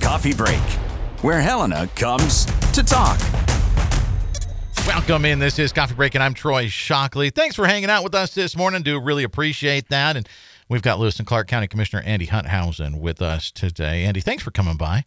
Coffee 0.00 0.34
Break, 0.34 0.58
where 1.22 1.40
Helena 1.40 1.88
comes 1.96 2.44
to 2.72 2.82
talk. 2.82 3.18
Welcome 4.86 5.24
in. 5.24 5.38
This 5.38 5.58
is 5.58 5.72
Coffee 5.72 5.94
Break, 5.94 6.14
and 6.14 6.22
I'm 6.22 6.34
Troy 6.34 6.68
Shockley. 6.68 7.30
Thanks 7.30 7.56
for 7.56 7.66
hanging 7.66 7.88
out 7.88 8.04
with 8.04 8.14
us 8.14 8.34
this 8.34 8.56
morning. 8.56 8.82
Do 8.82 9.00
really 9.00 9.22
appreciate 9.22 9.88
that. 9.88 10.16
And 10.16 10.28
we've 10.68 10.82
got 10.82 10.98
Lewis 10.98 11.18
and 11.18 11.26
Clark 11.26 11.48
County 11.48 11.68
Commissioner 11.68 12.02
Andy 12.02 12.26
Hunthausen 12.26 13.00
with 13.00 13.22
us 13.22 13.50
today. 13.50 14.04
Andy, 14.04 14.20
thanks 14.20 14.42
for 14.42 14.50
coming 14.50 14.76
by. 14.76 15.04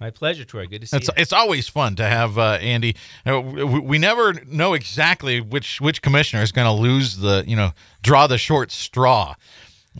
My 0.00 0.10
pleasure, 0.10 0.44
Troy. 0.44 0.66
Good 0.66 0.82
to 0.82 0.86
see 0.86 0.96
It's, 0.96 1.08
you. 1.08 1.14
it's 1.18 1.32
always 1.34 1.68
fun 1.68 1.96
to 1.96 2.04
have 2.06 2.38
uh, 2.38 2.58
Andy. 2.62 2.96
Uh, 3.26 3.40
we, 3.42 3.64
we 3.80 3.98
never 3.98 4.32
know 4.46 4.72
exactly 4.74 5.40
which 5.40 5.80
which 5.82 6.00
commissioner 6.02 6.42
is 6.42 6.50
going 6.52 6.66
to 6.66 6.72
lose 6.72 7.18
the 7.18 7.44
you 7.46 7.56
know 7.56 7.72
draw 8.02 8.26
the 8.26 8.38
short 8.38 8.72
straw. 8.72 9.34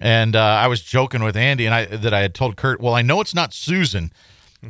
And 0.01 0.35
uh, 0.35 0.43
I 0.43 0.67
was 0.67 0.83
joking 0.83 1.23
with 1.23 1.37
Andy, 1.37 1.67
and 1.67 1.75
I 1.75 1.85
that 1.87 2.13
I 2.13 2.21
had 2.21 2.35
told 2.35 2.57
Kurt, 2.57 2.81
well, 2.81 2.95
I 2.95 3.03
know 3.03 3.21
it's 3.21 3.35
not 3.35 3.53
Susan 3.53 4.13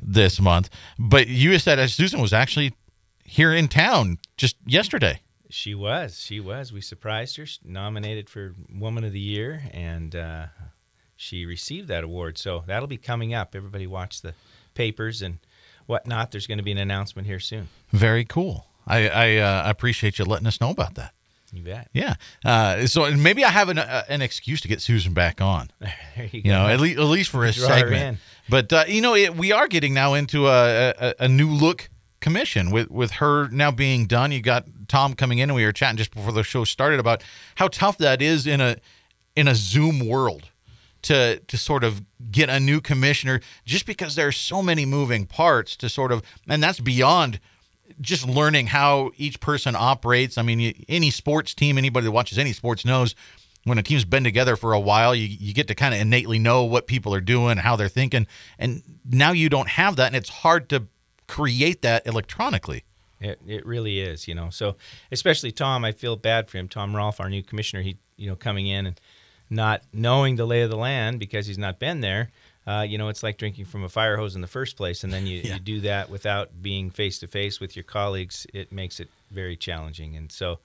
this 0.03 0.41
month, 0.41 0.71
but 0.99 1.29
you 1.29 1.59
said 1.59 1.79
uh, 1.79 1.87
Susan 1.87 2.21
was 2.21 2.33
actually 2.33 2.75
here 3.25 3.53
in 3.55 3.69
town 3.69 4.19
just 4.37 4.57
yesterday. 4.67 5.21
She 5.51 5.75
was. 5.75 6.21
She 6.21 6.41
was. 6.41 6.73
We 6.73 6.81
surprised 6.81 7.37
her. 7.37 7.47
She 7.47 7.61
nominated 7.65 8.29
for 8.29 8.55
Woman 8.73 9.05
of 9.05 9.13
the 9.13 9.21
Year, 9.21 9.63
and 9.73 10.15
uh, 10.15 10.47
she 11.17 11.47
received 11.47 11.89
that 11.89 12.05
award. 12.05 12.39
So 12.39 12.65
that'll 12.67 12.89
be 12.89 12.97
coming 12.97 13.33
up. 13.35 13.55
Everybody 13.55 13.87
watch 13.87 14.21
the 14.21 14.35
papers 14.75 15.23
and 15.23 15.39
whatnot. 15.87 16.33
There's 16.33 16.47
going 16.47 16.59
to 16.59 16.65
be 16.65 16.73
an 16.73 16.79
announcement 16.79 17.27
here 17.27 17.41
soon. 17.41 17.69
Very 17.93 18.25
cool. 18.25 18.67
I 18.87 19.09
I 19.09 19.37
uh, 19.37 19.71
appreciate 19.71 20.19
you 20.19 20.25
letting 20.25 20.47
us 20.47 20.61
know 20.61 20.71
about 20.71 20.97
that. 20.97 21.15
You 21.55 21.63
bet. 21.63 21.89
Yeah. 21.93 22.15
Uh, 22.45 22.87
so 22.87 23.15
maybe 23.15 23.45
I 23.45 23.51
have 23.51 23.69
an, 23.69 23.79
uh, 23.79 24.03
an 24.09 24.23
excuse 24.23 24.61
to 24.63 24.69
get 24.69 24.81
Susan 24.81 25.15
back 25.15 25.41
on. 25.41 25.71
There 26.17 26.27
you 26.33 26.43
you 26.45 26.53
know, 26.53 26.67
at 26.67 26.81
least 26.81 26.99
at 26.99 27.05
least 27.05 27.31
for 27.31 27.45
a 27.45 27.53
Draw 27.53 27.69
her 27.69 27.79
segment. 27.79 28.19
But 28.49 28.73
uh, 28.73 28.85
you 28.87 29.01
know, 29.01 29.15
it, 29.15 29.37
we 29.37 29.53
are 29.53 29.67
getting 29.69 29.95
now 29.95 30.15
into 30.15 30.47
a, 30.47 30.91
a, 30.91 31.15
a 31.21 31.29
new 31.29 31.49
look 31.49 31.89
commission 32.21 32.71
with 32.71 32.91
with 32.91 33.13
her 33.13 33.49
now 33.49 33.71
being 33.71 34.07
done. 34.07 34.33
You 34.33 34.41
got 34.41 34.65
Tom 34.89 35.15
coming 35.15 35.39
in, 35.39 35.51
and 35.51 35.57
we 35.57 35.65
were 35.65 35.73
chatting 35.73 35.97
just 35.97 36.15
before 36.15 36.33
the 36.33 36.43
show 36.43 36.65
started 36.65 37.01
about 37.01 37.23
how 37.57 37.69
tough 37.69 37.99
that 37.99 38.23
is 38.23 38.47
in 38.47 38.61
a 38.61 38.77
in 39.37 39.49
a 39.49 39.55
Zoom 39.55 40.07
world 40.07 40.51
to 41.03 41.39
to 41.41 41.57
sort 41.57 41.85
of 41.85 42.03
get 42.31 42.49
a 42.49 42.59
new 42.59 42.81
commissioner 42.81 43.41
just 43.65 43.87
because 43.87 44.15
there 44.15 44.27
are 44.27 44.33
so 44.33 44.63
many 44.63 44.85
moving 44.87 45.27
parts 45.27 45.77
to 45.77 45.89
sort 45.89 46.13
of 46.13 46.23
and 46.49 46.63
that's 46.63 46.81
beyond 46.81 47.39
just 48.01 48.27
learning 48.27 48.67
how 48.67 49.11
each 49.17 49.41
person 49.41 49.75
operates. 49.77 50.39
I 50.39 50.43
mean, 50.43 50.85
any 50.89 51.11
sports 51.11 51.55
team, 51.55 51.79
anybody 51.79 52.05
that 52.05 52.13
watches 52.13 52.39
any 52.39 52.53
sports 52.53 52.85
knows 52.85 53.15
when 53.65 53.79
a 53.79 53.83
team's 53.83 54.05
been 54.05 54.25
together 54.25 54.57
for 54.57 54.73
a 54.73 54.81
while, 54.81 55.15
you, 55.15 55.27
you 55.27 55.55
get 55.55 55.69
to 55.69 55.75
kind 55.75 55.95
of 55.95 56.01
innately 56.01 56.39
know 56.39 56.65
what 56.65 56.87
people 56.87 57.15
are 57.15 57.21
doing, 57.21 57.57
how 57.57 57.77
they're 57.77 57.89
thinking. 57.89 58.27
And 58.59 58.83
now 59.09 59.33
you 59.33 59.49
don't 59.49 59.69
have 59.69 59.97
that, 59.97 60.09
and 60.09 60.17
it's 60.17 60.29
hard 60.29 60.69
to 60.71 60.87
create 61.27 61.83
that 61.83 62.07
electronically. 62.07 62.85
It, 63.21 63.41
it 63.47 63.65
really 63.65 64.01
is, 64.01 64.29
you 64.29 64.35
know. 64.35 64.51
So, 64.51 64.77
especially 65.11 65.51
Tom, 65.51 65.85
I 65.85 65.93
feel 65.93 66.17
bad 66.17 66.51
for 66.51 66.59
him. 66.59 66.69
Tom 66.69 66.95
Rolfe, 66.95 67.21
our 67.21 67.31
new 67.31 67.43
commissioner, 67.43 67.83
he, 67.83 67.97
you 68.17 68.29
know, 68.29 68.37
coming 68.37 68.67
in 68.67 68.87
and 68.87 69.01
not 69.49 69.83
knowing 69.93 70.37
the 70.37 70.45
lay 70.47 70.63
of 70.63 70.71
the 70.71 70.77
land 70.77 71.19
because 71.19 71.47
he's 71.47 71.59
not 71.59 71.79
been 71.79 72.01
there. 72.01 72.31
Uh, 72.67 72.87
you 72.89 72.97
know, 72.97 73.09
it's 73.09 73.23
like 73.23 73.37
drinking 73.37 73.67
from 73.67 73.85
a 73.85 73.89
fire 73.89 74.17
hose 74.17 74.35
in 74.35 74.41
the 74.41 74.47
first 74.47 74.77
place, 74.77 75.05
and 75.05 75.13
then 75.13 75.27
you, 75.27 75.41
Yeah. 75.45 75.55
you 75.55 75.61
do 75.61 75.81
that 75.83 76.09
without 76.11 76.63
being 76.63 76.91
face 76.91 77.19
to 77.21 77.27
face 77.27 77.61
with 77.61 77.77
your 77.77 77.83
colleagues. 77.85 78.47
It 78.55 78.73
makes 78.73 79.01
it 79.01 79.11
very 79.31 79.57
challenging, 79.57 80.17
and 80.17 80.33
so, 80.33 80.61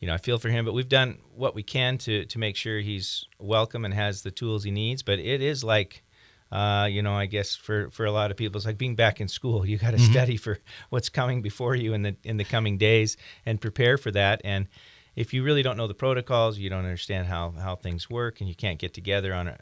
you 0.00 0.06
know, 0.08 0.14
I 0.14 0.18
feel 0.18 0.38
for 0.38 0.48
him. 0.48 0.64
But 0.64 0.72
we've 0.74 0.88
done 0.88 1.18
what 1.34 1.54
we 1.54 1.62
can 1.62 1.98
to 1.98 2.24
to 2.24 2.38
make 2.38 2.56
sure 2.56 2.80
he's 2.80 3.26
welcome 3.38 3.84
and 3.84 3.92
has 3.94 4.22
the 4.22 4.30
tools 4.30 4.64
he 4.64 4.70
needs. 4.70 5.02
But 5.02 5.18
it 5.18 5.42
is 5.42 5.62
like 5.62 6.02
uh, 6.50 6.86
you 6.90 7.00
know, 7.02 7.14
I 7.14 7.24
guess 7.24 7.56
for, 7.56 7.88
for 7.88 8.04
a 8.04 8.12
lot 8.12 8.30
of 8.30 8.36
people, 8.36 8.58
it's 8.58 8.66
like 8.66 8.76
being 8.76 8.94
back 8.94 9.22
in 9.22 9.28
school. 9.28 9.64
You 9.64 9.78
got 9.78 9.92
to 9.92 9.98
study 9.98 10.36
for 10.36 10.58
what's 10.90 11.08
coming 11.08 11.40
before 11.40 11.74
you 11.74 11.94
in 11.94 12.02
the 12.02 12.14
in 12.24 12.36
the 12.36 12.44
coming 12.44 12.76
days 12.78 13.16
and 13.46 13.58
prepare 13.60 13.96
for 13.96 14.10
that. 14.10 14.42
And 14.44 14.68
if 15.16 15.32
you 15.32 15.44
really 15.44 15.62
don't 15.62 15.78
know 15.78 15.86
the 15.86 15.94
protocols, 15.94 16.58
you 16.58 16.68
don't 16.68 16.84
understand 16.84 17.26
how 17.26 17.52
how 17.52 17.76
things 17.76 18.10
work, 18.10 18.40
and 18.40 18.48
you 18.50 18.54
can't 18.54 18.78
get 18.78 18.92
together 18.92 19.32
on 19.32 19.48
a, 19.48 19.56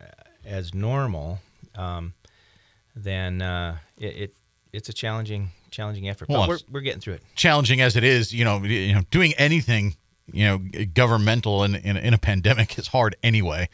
as 0.44 0.74
normal, 0.74 1.38
um, 1.74 2.14
then 2.94 3.42
uh, 3.42 3.78
it, 3.98 4.16
it 4.16 4.36
it's 4.72 4.88
a 4.88 4.92
challenging 4.92 5.50
challenging 5.70 6.08
effort. 6.08 6.28
Well, 6.28 6.42
but 6.42 6.48
we're, 6.48 6.58
we're 6.70 6.80
getting 6.80 7.00
through 7.00 7.14
it. 7.14 7.22
Challenging 7.34 7.80
as 7.80 7.96
it 7.96 8.04
is, 8.04 8.32
you 8.32 8.44
know, 8.44 8.58
you 8.62 8.94
know, 8.94 9.02
doing 9.10 9.32
anything, 9.38 9.96
you 10.32 10.44
know, 10.44 10.58
governmental 10.94 11.64
in 11.64 11.74
in, 11.74 11.96
in 11.96 12.14
a 12.14 12.18
pandemic 12.18 12.78
is 12.78 12.88
hard 12.88 13.16
anyway. 13.22 13.68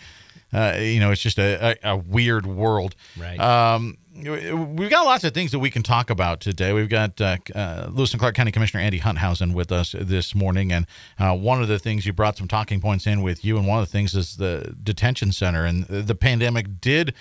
Uh, 0.53 0.77
you 0.79 1.01
know, 1.01 1.11
it's 1.11 1.21
just 1.21 1.39
a, 1.39 1.77
a, 1.85 1.93
a 1.93 1.97
weird 1.97 2.47
world. 2.47 2.95
Right. 3.19 3.39
Um, 3.39 3.99
we've 4.15 4.89
got 4.89 5.05
lots 5.05 5.25
of 5.25 5.35
things 5.35 5.51
that 5.51 5.59
we 5.59 5.71
can 5.71 5.83
talk 5.83 6.09
about 6.09 6.41
today. 6.41 6.73
We've 6.73 6.89
got 6.89 7.21
uh, 7.21 7.37
uh, 7.55 7.89
Lewis 7.91 8.13
and 8.13 8.21
Clark 8.21 8.37
County 8.37 8.53
Commissioner 8.53 8.83
Andy 8.83 8.99
Hunthausen 8.99 9.53
with 9.53 9.73
us 9.73 9.95
this 9.99 10.35
morning, 10.35 10.73
and 10.73 10.87
uh, 11.19 11.37
one 11.37 11.61
of 11.61 11.69
the 11.69 11.79
things 11.79 12.07
you 12.07 12.13
brought 12.13 12.39
some 12.39 12.49
talking 12.49 12.81
points 12.81 13.07
in 13.07 13.23
with 13.23 13.45
you, 13.45 13.59
and 13.59 13.67
one 13.67 13.81
of 13.81 13.87
the 13.87 13.91
things 13.91 14.15
is 14.15 14.37
the 14.37 14.75
detention 14.83 15.33
center, 15.33 15.65
and 15.65 15.85
the 15.87 16.15
pandemic 16.15 16.81
did 16.81 17.13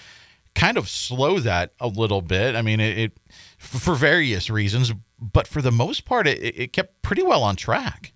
kind 0.56 0.78
of 0.78 0.90
slow 0.90 1.40
that 1.40 1.74
a 1.80 1.88
little 1.88 2.22
bit. 2.22 2.56
I 2.56 2.62
mean, 2.62 2.80
it, 2.80 2.98
it 2.98 3.18
for 3.58 3.96
various 3.96 4.50
reasons, 4.50 4.94
but 5.20 5.48
for 5.48 5.62
the 5.62 5.72
most 5.72 6.06
part, 6.06 6.28
it, 6.28 6.40
it 6.42 6.74
kept 6.74 7.02
pretty 7.02 7.24
well 7.24 7.44
on 7.44 7.56
track 7.56 8.14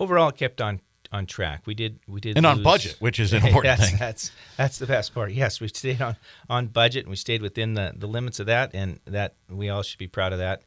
Overall, 0.00 0.28
it 0.28 0.36
kept 0.36 0.60
on 0.60 0.80
on 1.10 1.26
track. 1.26 1.62
We 1.66 1.74
did 1.74 2.00
we 2.06 2.20
did 2.20 2.36
and 2.36 2.46
on 2.46 2.62
budget, 2.62 2.96
which 3.00 3.18
is 3.18 3.32
an 3.32 3.38
important 3.46 3.78
that's, 3.78 3.90
thing. 3.90 3.98
That's 3.98 4.30
that's 4.56 4.78
the 4.78 4.86
best 4.86 5.14
part. 5.14 5.32
Yes, 5.32 5.60
we 5.60 5.68
stayed 5.68 6.00
on 6.00 6.16
on 6.48 6.66
budget 6.68 7.04
and 7.04 7.10
we 7.10 7.16
stayed 7.16 7.42
within 7.42 7.74
the 7.74 7.92
the 7.96 8.06
limits 8.06 8.38
of 8.38 8.46
that, 8.46 8.74
and 8.74 9.00
that 9.06 9.34
we 9.48 9.68
all 9.68 9.82
should 9.82 9.98
be 9.98 10.06
proud 10.06 10.32
of 10.32 10.38
that. 10.38 10.62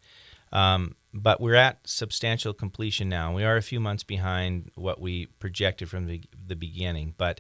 Um, 0.51 0.96
but 1.13 1.40
we're 1.40 1.56
at 1.56 1.80
substantial 1.85 2.53
completion 2.53 3.07
now. 3.07 3.34
We 3.34 3.44
are 3.46 3.56
a 3.56 3.62
few 3.62 3.80
months 3.80 4.03
behind 4.03 4.72
what 4.75 5.00
we 5.00 5.28
projected 5.40 5.90
from 5.90 6.07
the 6.07 6.22
the 6.47 6.56
beginning, 6.56 7.13
but 7.18 7.40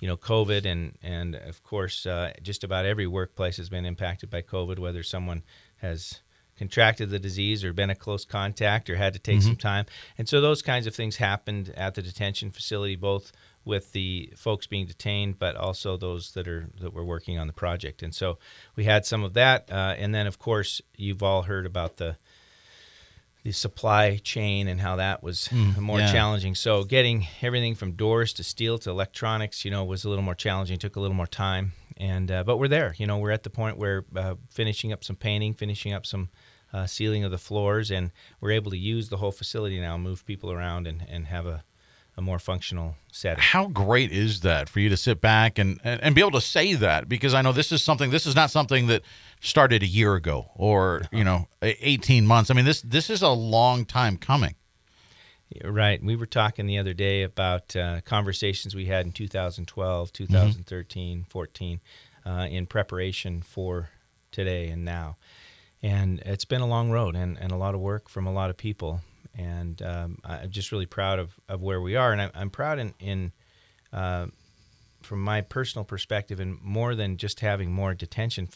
you 0.00 0.08
know, 0.08 0.16
COVID 0.16 0.66
and 0.66 0.96
and 1.02 1.34
of 1.34 1.62
course, 1.62 2.06
uh, 2.06 2.32
just 2.42 2.64
about 2.64 2.86
every 2.86 3.06
workplace 3.06 3.56
has 3.56 3.68
been 3.68 3.84
impacted 3.84 4.30
by 4.30 4.42
COVID, 4.42 4.78
whether 4.78 5.02
someone 5.02 5.42
has 5.76 6.20
contracted 6.56 7.10
the 7.10 7.18
disease 7.18 7.62
or 7.64 7.72
been 7.72 7.90
a 7.90 7.94
close 7.94 8.24
contact 8.24 8.88
or 8.88 8.96
had 8.96 9.12
to 9.12 9.18
take 9.18 9.42
some 9.42 9.56
time. 9.56 9.84
And 10.16 10.28
so 10.28 10.40
those 10.40 10.62
kinds 10.62 10.86
of 10.86 10.94
things 10.94 11.16
happened 11.16 11.72
at 11.76 11.94
the 11.94 12.02
detention 12.02 12.50
facility, 12.50 12.96
both 12.96 13.30
with 13.64 13.92
the 13.92 14.32
folks 14.36 14.66
being 14.66 14.86
detained, 14.86 15.38
but 15.38 15.56
also 15.56 15.96
those 15.96 16.32
that 16.32 16.48
are 16.48 16.68
that 16.80 16.94
were 16.94 17.04
working 17.04 17.38
on 17.38 17.46
the 17.46 17.52
project. 17.52 18.02
And 18.02 18.14
so 18.14 18.38
we 18.74 18.84
had 18.84 19.04
some 19.04 19.24
of 19.24 19.34
that, 19.34 19.70
uh, 19.70 19.94
and 19.98 20.14
then 20.14 20.26
of 20.26 20.38
course 20.38 20.80
you've 20.96 21.22
all 21.22 21.42
heard 21.42 21.66
about 21.66 21.98
the 21.98 22.16
the 23.46 23.52
supply 23.52 24.16
chain 24.16 24.66
and 24.66 24.80
how 24.80 24.96
that 24.96 25.22
was 25.22 25.48
more 25.78 26.00
yeah. 26.00 26.10
challenging. 26.10 26.56
So 26.56 26.82
getting 26.82 27.28
everything 27.42 27.76
from 27.76 27.92
doors 27.92 28.32
to 28.34 28.42
steel 28.42 28.76
to 28.78 28.90
electronics, 28.90 29.64
you 29.64 29.70
know, 29.70 29.84
was 29.84 30.04
a 30.04 30.08
little 30.08 30.24
more 30.24 30.34
challenging. 30.34 30.80
Took 30.80 30.96
a 30.96 31.00
little 31.00 31.14
more 31.14 31.28
time, 31.28 31.70
and 31.96 32.28
uh, 32.28 32.42
but 32.42 32.56
we're 32.56 32.66
there. 32.66 32.96
You 32.98 33.06
know, 33.06 33.18
we're 33.18 33.30
at 33.30 33.44
the 33.44 33.50
point 33.50 33.78
where 33.78 34.04
uh, 34.16 34.34
finishing 34.50 34.92
up 34.92 35.04
some 35.04 35.14
painting, 35.14 35.54
finishing 35.54 35.92
up 35.92 36.06
some 36.06 36.28
uh, 36.72 36.86
sealing 36.86 37.22
of 37.22 37.30
the 37.30 37.38
floors, 37.38 37.92
and 37.92 38.10
we're 38.40 38.50
able 38.50 38.72
to 38.72 38.78
use 38.78 39.10
the 39.10 39.18
whole 39.18 39.30
facility 39.30 39.78
now, 39.78 39.96
move 39.96 40.26
people 40.26 40.50
around, 40.50 40.88
and 40.88 41.06
and 41.08 41.28
have 41.28 41.46
a 41.46 41.62
a 42.16 42.22
more 42.22 42.38
functional 42.38 42.96
setting. 43.12 43.42
How 43.42 43.66
great 43.68 44.10
is 44.10 44.40
that 44.40 44.68
for 44.68 44.80
you 44.80 44.88
to 44.88 44.96
sit 44.96 45.20
back 45.20 45.58
and, 45.58 45.78
and, 45.84 46.02
and 46.02 46.14
be 46.14 46.20
able 46.20 46.32
to 46.32 46.40
say 46.40 46.74
that? 46.74 47.08
Because 47.08 47.34
I 47.34 47.42
know 47.42 47.52
this 47.52 47.72
is 47.72 47.82
something, 47.82 48.10
this 48.10 48.26
is 48.26 48.34
not 48.34 48.50
something 48.50 48.86
that 48.86 49.02
started 49.40 49.82
a 49.82 49.86
year 49.86 50.14
ago 50.14 50.50
or, 50.54 51.02
you 51.12 51.24
know, 51.24 51.48
18 51.62 52.26
months. 52.26 52.50
I 52.50 52.54
mean, 52.54 52.64
this, 52.64 52.80
this 52.82 53.10
is 53.10 53.22
a 53.22 53.28
long 53.28 53.84
time 53.84 54.16
coming. 54.16 54.54
Right. 55.64 56.02
We 56.02 56.16
were 56.16 56.26
talking 56.26 56.66
the 56.66 56.78
other 56.78 56.94
day 56.94 57.22
about 57.22 57.76
uh, 57.76 58.00
conversations 58.04 58.74
we 58.74 58.86
had 58.86 59.06
in 59.06 59.12
2012, 59.12 60.12
2013, 60.12 61.26
14 61.28 61.80
uh, 62.24 62.30
in 62.50 62.66
preparation 62.66 63.42
for 63.42 63.90
today 64.32 64.68
and 64.68 64.84
now. 64.84 65.16
And 65.82 66.20
it's 66.20 66.44
been 66.44 66.62
a 66.62 66.66
long 66.66 66.90
road 66.90 67.14
and, 67.14 67.38
and 67.38 67.52
a 67.52 67.56
lot 67.56 67.74
of 67.74 67.80
work 67.80 68.08
from 68.08 68.26
a 68.26 68.32
lot 68.32 68.50
of 68.50 68.56
people. 68.56 69.02
And 69.38 69.82
um, 69.82 70.18
I'm 70.24 70.50
just 70.50 70.72
really 70.72 70.86
proud 70.86 71.18
of, 71.18 71.38
of 71.48 71.60
where 71.62 71.80
we 71.80 71.94
are. 71.96 72.12
And 72.12 72.20
I'm, 72.22 72.30
I'm 72.34 72.50
proud 72.50 72.78
in, 72.78 72.94
in 72.98 73.32
uh, 73.92 74.26
from 75.02 75.22
my 75.22 75.40
personal 75.42 75.84
perspective, 75.84 76.40
and 76.40 76.58
more 76.62 76.94
than 76.94 77.16
just 77.16 77.40
having 77.40 77.70
more 77.70 77.94
detention 77.94 78.48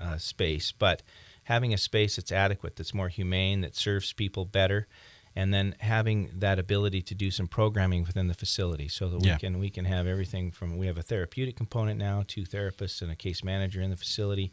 uh, 0.00 0.18
space, 0.18 0.72
but 0.72 1.02
having 1.44 1.72
a 1.72 1.78
space 1.78 2.16
that's 2.16 2.30
adequate, 2.32 2.76
that's 2.76 2.92
more 2.94 3.08
humane, 3.08 3.62
that 3.62 3.74
serves 3.74 4.12
people 4.12 4.44
better, 4.44 4.86
and 5.34 5.52
then 5.54 5.74
having 5.80 6.30
that 6.38 6.58
ability 6.58 7.02
to 7.02 7.14
do 7.14 7.30
some 7.30 7.46
programming 7.48 8.04
within 8.04 8.28
the 8.28 8.34
facility, 8.34 8.88
so 8.88 9.08
that 9.08 9.24
Yeah. 9.24 9.34
we 9.34 9.38
can 9.38 9.58
we 9.58 9.70
can 9.70 9.84
have 9.86 10.06
everything 10.06 10.50
from 10.50 10.76
we 10.76 10.86
have 10.86 10.98
a 10.98 11.02
therapeutic 11.02 11.56
component 11.56 11.98
now, 11.98 12.24
two 12.26 12.42
therapists 12.42 13.00
and 13.02 13.10
a 13.10 13.16
case 13.16 13.42
manager 13.42 13.80
in 13.80 13.90
the 13.90 13.96
facility. 13.96 14.52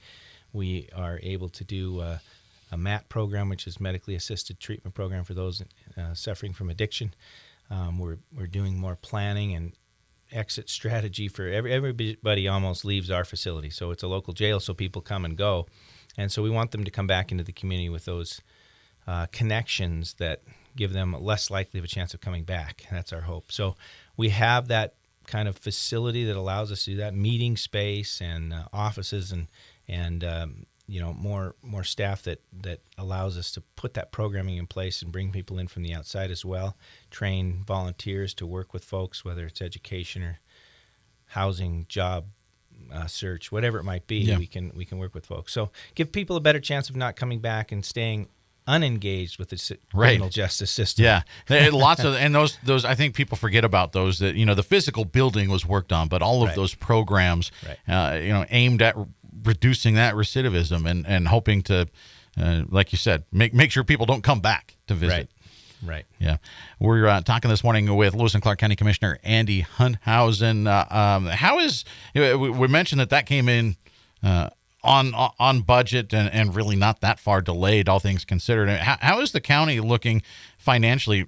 We 0.53 0.87
are 0.95 1.19
able 1.23 1.49
to 1.49 1.63
do 1.63 1.99
uh, 1.99 2.17
a 2.73 2.77
MAT 2.77 3.07
program, 3.07 3.49
which 3.49 3.67
is 3.67 3.79
medically 3.79 4.15
assisted 4.15 4.59
treatment 4.59 4.95
program 4.95 5.23
for 5.23 5.35
those 5.35 5.63
uh, 5.95 6.13
suffering 6.13 6.53
from 6.53 6.69
addiction. 6.69 7.13
Um, 7.69 7.99
we're 7.99 8.17
we're 8.35 8.47
doing 8.47 8.77
more 8.77 8.95
planning 8.95 9.53
and 9.53 9.73
exit 10.31 10.69
strategy 10.69 11.27
for 11.27 11.47
every, 11.47 11.71
everybody 11.71 12.47
almost 12.47 12.83
leaves 12.83 13.11
our 13.11 13.23
facility. 13.23 13.69
So 13.69 13.91
it's 13.91 14.01
a 14.01 14.07
local 14.07 14.33
jail, 14.33 14.59
so 14.59 14.73
people 14.73 15.01
come 15.01 15.23
and 15.23 15.37
go. 15.37 15.67
And 16.17 16.31
so 16.31 16.41
we 16.41 16.49
want 16.49 16.71
them 16.71 16.83
to 16.83 16.91
come 16.91 17.07
back 17.07 17.31
into 17.31 17.43
the 17.43 17.53
community 17.53 17.89
with 17.89 18.05
those 18.05 18.41
uh, 19.05 19.27
connections 19.27 20.15
that 20.15 20.41
give 20.75 20.93
them 20.93 21.15
less 21.19 21.51
likely 21.51 21.77
of 21.77 21.83
a 21.83 21.87
chance 21.87 22.15
of 22.15 22.21
coming 22.21 22.43
back. 22.43 22.85
That's 22.91 23.13
our 23.13 23.21
hope. 23.21 23.51
So 23.51 23.75
we 24.17 24.29
have 24.29 24.67
that 24.69 24.95
kind 25.27 25.47
of 25.47 25.57
facility 25.57 26.23
that 26.25 26.35
allows 26.35 26.71
us 26.71 26.85
to 26.85 26.91
do 26.91 26.97
that 26.97 27.13
meeting 27.13 27.55
space 27.55 28.19
and 28.19 28.51
uh, 28.51 28.65
offices 28.73 29.31
and 29.31 29.47
and 29.87 30.23
um, 30.23 30.65
you 30.87 30.99
know 30.99 31.13
more 31.13 31.55
more 31.61 31.83
staff 31.83 32.23
that 32.23 32.41
that 32.51 32.79
allows 32.97 33.37
us 33.37 33.51
to 33.51 33.61
put 33.75 33.93
that 33.93 34.11
programming 34.11 34.57
in 34.57 34.67
place 34.67 35.01
and 35.01 35.11
bring 35.11 35.31
people 35.31 35.57
in 35.57 35.67
from 35.67 35.81
the 35.83 35.93
outside 35.93 36.29
as 36.29 36.43
well 36.43 36.75
train 37.09 37.63
volunteers 37.65 38.33
to 38.33 38.45
work 38.45 38.73
with 38.73 38.83
folks 38.83 39.23
whether 39.23 39.45
it's 39.45 39.61
education 39.61 40.21
or 40.21 40.39
housing 41.27 41.85
job 41.89 42.25
uh, 42.93 43.05
search 43.07 43.51
whatever 43.51 43.77
it 43.79 43.83
might 43.83 44.05
be 44.07 44.17
Yeah. 44.17 44.37
we 44.37 44.45
can 44.47 44.71
we 44.75 44.85
can 44.85 44.97
work 44.97 45.13
with 45.15 45.25
folks 45.25 45.53
so 45.53 45.71
give 45.95 46.11
people 46.11 46.35
a 46.35 46.41
better 46.41 46.59
chance 46.59 46.89
of 46.89 46.95
not 46.95 47.15
coming 47.15 47.39
back 47.39 47.71
and 47.71 47.83
staying 47.85 48.27
unengaged 48.67 49.39
with 49.39 49.49
the 49.49 49.57
si- 49.57 49.75
Right. 49.93 50.09
criminal 50.09 50.29
justice 50.29 50.71
system 50.71 51.03
Yeah, 51.05 51.21
There 51.47 51.71
lots 51.71 52.03
of 52.03 52.15
and 52.15 52.33
those 52.35 52.57
those 52.63 52.85
I 52.85 52.95
think 52.95 53.13
people 53.15 53.37
forget 53.37 53.63
about 53.65 53.91
those 53.93 54.19
that 54.19 54.35
you 54.35 54.45
know 54.45 54.55
the 54.55 54.63
physical 54.63 55.05
building 55.05 55.49
was 55.49 55.65
worked 55.65 55.91
on, 55.91 56.07
but 56.07 56.21
all 56.21 56.43
of 56.43 56.47
Right. 56.49 56.55
those 56.55 56.73
programs, 56.73 57.51
Right. 57.67 57.77
uh, 57.89 58.17
you 58.19 58.29
know, 58.29 58.45
aimed 58.49 58.81
at 58.81 58.95
reducing 59.43 59.95
that 59.95 60.15
recidivism 60.15 60.89
and 60.89 61.05
and 61.07 61.27
hoping 61.27 61.61
to, 61.63 61.87
uh, 62.39 62.63
like 62.69 62.91
you 62.91 62.97
said, 62.97 63.23
make 63.31 63.53
make 63.53 63.71
sure 63.71 63.83
people 63.83 64.05
don't 64.05 64.23
come 64.23 64.39
back 64.39 64.75
to 64.87 64.93
visit. 64.93 65.15
right 65.15 65.27
right 65.85 66.05
Yeah, 66.19 66.37
we're 66.79 67.07
uh, 67.07 67.21
talking 67.21 67.49
this 67.49 67.63
morning 67.63 67.93
with 67.95 68.13
Lewis 68.13 68.33
and 68.33 68.41
Clark 68.41 68.59
County 68.59 68.75
Commissioner 68.75 69.19
Andy 69.23 69.61
Hunthausen. 69.61 70.67
Uh, 70.67 70.85
um, 70.89 71.25
how 71.25 71.59
is 71.59 71.83
we, 72.15 72.35
we 72.35 72.67
mentioned 72.67 73.01
that 73.01 73.09
that 73.09 73.25
came 73.25 73.49
in 73.49 73.75
uh, 74.23 74.49
on 74.83 75.13
on 75.15 75.61
budget 75.61 76.13
and, 76.13 76.31
and 76.33 76.55
really 76.55 76.75
not 76.75 77.01
that 77.01 77.19
far 77.19 77.41
delayed, 77.41 77.87
all 77.89 77.99
things 77.99 78.25
considered. 78.25 78.69
How, 78.69 78.97
how 78.99 79.21
is 79.21 79.31
the 79.31 79.41
county 79.41 79.79
looking 79.79 80.21
financially 80.57 81.25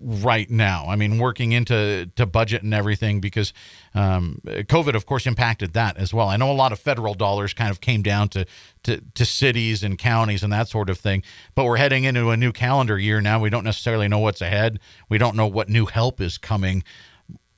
right 0.00 0.50
now? 0.50 0.86
I 0.88 0.96
mean, 0.96 1.18
working 1.18 1.52
into 1.52 2.10
to 2.16 2.26
budget 2.26 2.62
and 2.62 2.74
everything 2.74 3.20
because 3.20 3.52
um, 3.94 4.40
COVID, 4.44 4.94
of 4.94 5.06
course, 5.06 5.26
impacted 5.26 5.72
that 5.74 5.96
as 5.96 6.12
well. 6.12 6.28
I 6.28 6.36
know 6.36 6.50
a 6.50 6.54
lot 6.54 6.72
of 6.72 6.78
federal 6.78 7.14
dollars 7.14 7.54
kind 7.54 7.70
of 7.70 7.80
came 7.80 8.02
down 8.02 8.28
to, 8.30 8.46
to 8.84 9.00
to 9.14 9.24
cities 9.24 9.82
and 9.82 9.98
counties 9.98 10.42
and 10.42 10.52
that 10.52 10.68
sort 10.68 10.90
of 10.90 10.98
thing. 10.98 11.22
But 11.54 11.64
we're 11.64 11.76
heading 11.76 12.04
into 12.04 12.30
a 12.30 12.36
new 12.36 12.52
calendar 12.52 12.98
year 12.98 13.20
now. 13.20 13.40
We 13.40 13.50
don't 13.50 13.64
necessarily 13.64 14.08
know 14.08 14.18
what's 14.18 14.40
ahead. 14.40 14.80
We 15.08 15.18
don't 15.18 15.36
know 15.36 15.46
what 15.46 15.68
new 15.68 15.86
help 15.86 16.20
is 16.20 16.38
coming. 16.38 16.84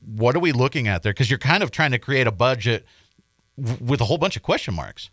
What 0.01 0.37
are 0.37 0.41
we 0.41 0.53
looking 0.53 0.89
at 0.89 1.03
there? 1.03 1.13
Because 1.13 1.31
you're 1.31 1.39
kind 1.39 1.63
of 1.63 1.71
trying 1.71 1.91
to 1.91 1.99
create 1.99 2.27
a 2.27 2.33
budget 2.33 2.87
with 3.57 4.01
a 4.01 4.05
whole 4.05 4.19
bunch 4.19 4.37
of 4.37 4.43
question 4.43 4.75
marks. 4.75 5.11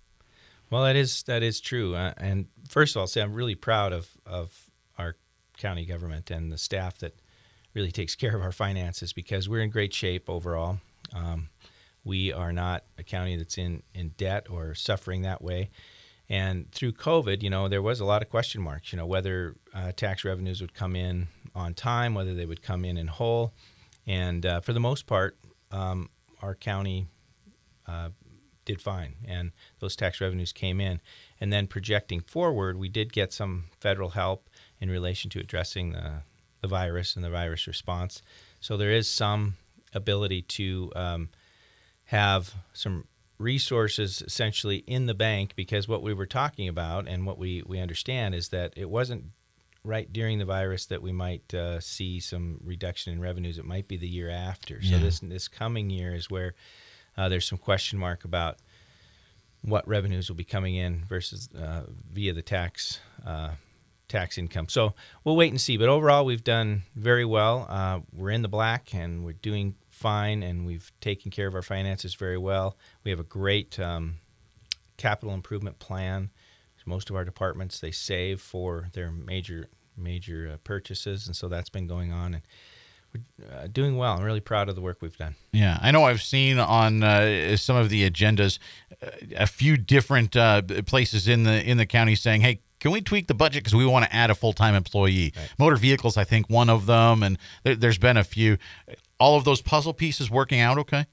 Well, 0.69 0.83
that 0.83 0.95
is 0.95 1.23
that 1.23 1.43
is 1.43 1.59
true. 1.59 1.95
Uh, 1.95 2.13
and 2.17 2.47
first 2.67 2.95
of 2.95 2.99
all, 2.99 3.07
say 3.07 3.21
I'm 3.21 3.33
really 3.33 3.55
proud 3.55 3.93
of 3.93 4.09
of 4.25 4.64
county 5.57 5.85
government 5.85 6.31
and 6.31 6.51
the 6.51 6.57
staff 6.57 6.97
that 6.99 7.19
really 7.73 7.91
takes 7.91 8.15
care 8.15 8.35
of 8.35 8.41
our 8.41 8.51
finances 8.51 9.13
because 9.13 9.47
we're 9.49 9.61
in 9.61 9.69
great 9.69 9.93
shape 9.93 10.29
overall. 10.29 10.79
Um, 11.13 11.49
we 12.03 12.31
are 12.31 12.53
not 12.53 12.83
a 12.97 13.03
county 13.03 13.35
that's 13.35 13.57
in 13.57 13.83
in 13.93 14.09
debt 14.09 14.47
or 14.49 14.75
suffering 14.75 15.23
that 15.23 15.41
way. 15.41 15.69
And 16.27 16.71
through 16.71 16.93
COVID, 16.93 17.43
you 17.43 17.49
know, 17.49 17.67
there 17.67 17.81
was 17.81 17.99
a 17.99 18.05
lot 18.05 18.21
of 18.21 18.29
question 18.29 18.61
marks. 18.61 18.91
You 18.91 18.97
know, 18.97 19.05
whether 19.05 19.55
uh, 19.73 19.91
tax 19.91 20.23
revenues 20.23 20.61
would 20.61 20.73
come 20.73 20.95
in 20.95 21.27
on 21.53 21.73
time, 21.73 22.15
whether 22.15 22.33
they 22.33 22.45
would 22.45 22.61
come 22.61 22.83
in 22.83 22.97
in 22.97 23.07
whole. 23.07 23.53
And 24.07 24.45
uh, 24.45 24.59
for 24.61 24.73
the 24.73 24.79
most 24.79 25.07
part, 25.07 25.37
um, 25.71 26.09
our 26.41 26.55
county 26.55 27.07
uh, 27.87 28.09
did 28.65 28.81
fine, 28.81 29.15
and 29.27 29.51
those 29.79 29.95
tax 29.95 30.19
revenues 30.19 30.51
came 30.51 30.81
in. 30.81 30.99
And 31.39 31.53
then 31.53 31.67
projecting 31.67 32.21
forward, 32.21 32.77
we 32.77 32.89
did 32.89 33.13
get 33.13 33.31
some 33.31 33.65
federal 33.79 34.09
help 34.09 34.49
in 34.81 34.89
relation 34.89 35.29
to 35.31 35.39
addressing 35.39 35.91
the, 35.91 36.21
the 36.61 36.67
virus 36.67 37.15
and 37.15 37.23
the 37.23 37.29
virus 37.29 37.67
response. 37.67 38.21
So 38.59 38.77
there 38.77 38.91
is 38.91 39.09
some 39.09 39.55
ability 39.93 40.41
to 40.43 40.91
um, 40.95 41.29
have 42.05 42.53
some 42.73 43.05
resources 43.37 44.21
essentially 44.21 44.77
in 44.87 45.05
the 45.07 45.13
bank 45.13 45.53
because 45.55 45.87
what 45.87 46.01
we 46.01 46.13
were 46.13 46.25
talking 46.25 46.67
about 46.67 47.07
and 47.07 47.25
what 47.25 47.37
we, 47.37 47.61
we 47.65 47.79
understand 47.79 48.33
is 48.33 48.49
that 48.49 48.73
it 48.75 48.89
wasn't 48.89 49.23
right 49.83 50.11
during 50.11 50.39
the 50.39 50.45
virus 50.45 50.85
that 50.87 51.01
we 51.01 51.11
might 51.11 51.53
uh, 51.53 51.79
see 51.79 52.19
some 52.19 52.59
reduction 52.63 53.13
in 53.13 53.21
revenues. 53.21 53.57
It 53.57 53.65
might 53.65 53.87
be 53.87 53.97
the 53.97 54.07
year 54.07 54.29
after. 54.29 54.81
So 54.81 54.95
Yeah. 54.95 54.99
this 54.99 55.19
this 55.19 55.47
coming 55.47 55.89
year 55.89 56.15
is 56.15 56.29
where 56.29 56.55
uh, 57.17 57.29
there's 57.29 57.45
some 57.47 57.59
question 57.59 57.99
mark 57.99 58.25
about 58.25 58.57
what 59.61 59.87
revenues 59.87 60.29
will 60.29 60.35
be 60.35 60.43
coming 60.43 60.75
in 60.75 61.03
versus 61.05 61.49
uh, 61.57 61.83
via 62.11 62.33
the 62.33 62.41
tax 62.41 62.99
uh, 63.25 63.51
tax 64.15 64.37
income. 64.37 64.69
So 64.69 64.93
we'll 65.23 65.35
wait 65.35 65.51
and 65.51 65.59
see. 65.59 65.77
But 65.77 65.89
overall, 65.89 66.23
we've 66.23 66.43
done 66.43 66.83
very 66.95 67.25
well. 67.25 67.67
Uh, 67.69 67.99
we're 68.13 68.29
in 68.29 68.41
the 68.41 68.47
black 68.47 68.93
and 68.93 69.25
we're 69.25 69.33
doing 69.33 69.75
fine, 69.89 70.41
and 70.41 70.65
we've 70.65 70.91
taken 71.01 71.31
care 71.31 71.47
of 71.47 71.55
our 71.55 71.61
finances 71.61 72.15
very 72.15 72.37
well. 72.37 72.77
We 73.03 73.11
have 73.11 73.19
a 73.19 73.25
great 73.25 73.79
um, 73.79 74.15
capital 74.97 75.33
improvement 75.33 75.79
plan. 75.79 76.29
Most 76.87 77.09
of 77.09 77.15
our 77.15 77.25
departments 77.25 77.79
they 77.79 77.89
save 77.89 78.39
for 78.39 78.89
their 78.93 79.09
major 79.09 79.69
major 79.97 80.51
uh, 80.53 80.57
purchases, 80.63 81.25
and 81.25 81.35
so 81.35 81.47
that's 81.47 81.69
been 81.69 81.87
going 81.87 82.11
on 82.11 82.35
and. 82.35 82.43
Uh, 83.51 83.67
doing 83.67 83.97
well. 83.97 84.17
I'm 84.17 84.23
really 84.23 84.39
proud 84.39 84.69
of 84.69 84.75
the 84.75 84.81
work 84.81 84.97
we've 85.01 85.17
done. 85.17 85.35
Yeah, 85.51 85.77
I 85.81 85.91
know 85.91 86.03
I've 86.03 86.21
seen 86.21 86.59
on 86.59 87.03
uh, 87.03 87.57
some 87.57 87.75
of 87.75 87.89
the 87.89 88.09
agendas 88.09 88.59
uh, 89.01 89.09
a 89.37 89.47
few 89.47 89.77
different 89.77 90.35
uh, 90.35 90.61
places 90.85 91.27
in 91.27 91.43
the 91.43 91.63
in 91.63 91.77
the 91.77 91.85
county 91.85 92.15
saying, 92.15 92.41
"Hey, 92.41 92.61
can 92.79 92.91
we 92.91 93.01
tweak 93.01 93.27
the 93.27 93.33
budget 93.33 93.63
because 93.63 93.75
we 93.75 93.85
want 93.85 94.05
to 94.05 94.15
add 94.15 94.29
a 94.29 94.35
full 94.35 94.53
time 94.53 94.75
employee?" 94.75 95.33
Motor 95.57 95.75
vehicles, 95.75 96.17
I 96.17 96.23
think, 96.23 96.49
one 96.49 96.69
of 96.69 96.85
them, 96.85 97.23
and 97.23 97.37
there, 97.63 97.75
there's 97.75 97.97
been 97.97 98.17
a 98.17 98.23
few. 98.23 98.57
All 99.19 99.37
of 99.37 99.43
those 99.45 99.61
puzzle 99.61 99.93
pieces 99.93 100.29
working 100.29 100.59
out 100.59 100.77
okay. 100.77 101.05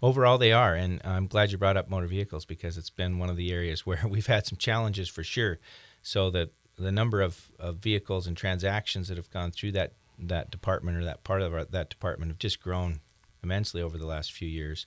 Overall, 0.00 0.38
they 0.38 0.52
are, 0.52 0.74
and 0.74 1.00
I'm 1.04 1.26
glad 1.26 1.50
you 1.50 1.58
brought 1.58 1.76
up 1.76 1.90
motor 1.90 2.06
vehicles 2.06 2.44
because 2.44 2.78
it's 2.78 2.90
been 2.90 3.18
one 3.18 3.30
of 3.30 3.36
the 3.36 3.52
areas 3.52 3.84
where 3.86 4.04
we've 4.08 4.26
had 4.26 4.46
some 4.46 4.58
challenges 4.58 5.08
for 5.08 5.24
sure. 5.24 5.58
So 6.02 6.30
that 6.30 6.50
the 6.78 6.92
number 6.92 7.20
of, 7.20 7.50
of 7.58 7.76
vehicles 7.78 8.26
and 8.26 8.36
transactions 8.36 9.08
that 9.08 9.16
have 9.16 9.30
gone 9.30 9.50
through 9.50 9.72
that 9.72 9.92
that 10.18 10.50
department 10.50 10.96
or 10.98 11.04
that 11.04 11.24
part 11.24 11.42
of 11.42 11.54
our, 11.54 11.64
that 11.64 11.90
department 11.90 12.30
have 12.30 12.38
just 12.38 12.60
grown 12.60 13.00
immensely 13.42 13.80
over 13.82 13.98
the 13.98 14.06
last 14.06 14.32
few 14.32 14.48
years. 14.48 14.86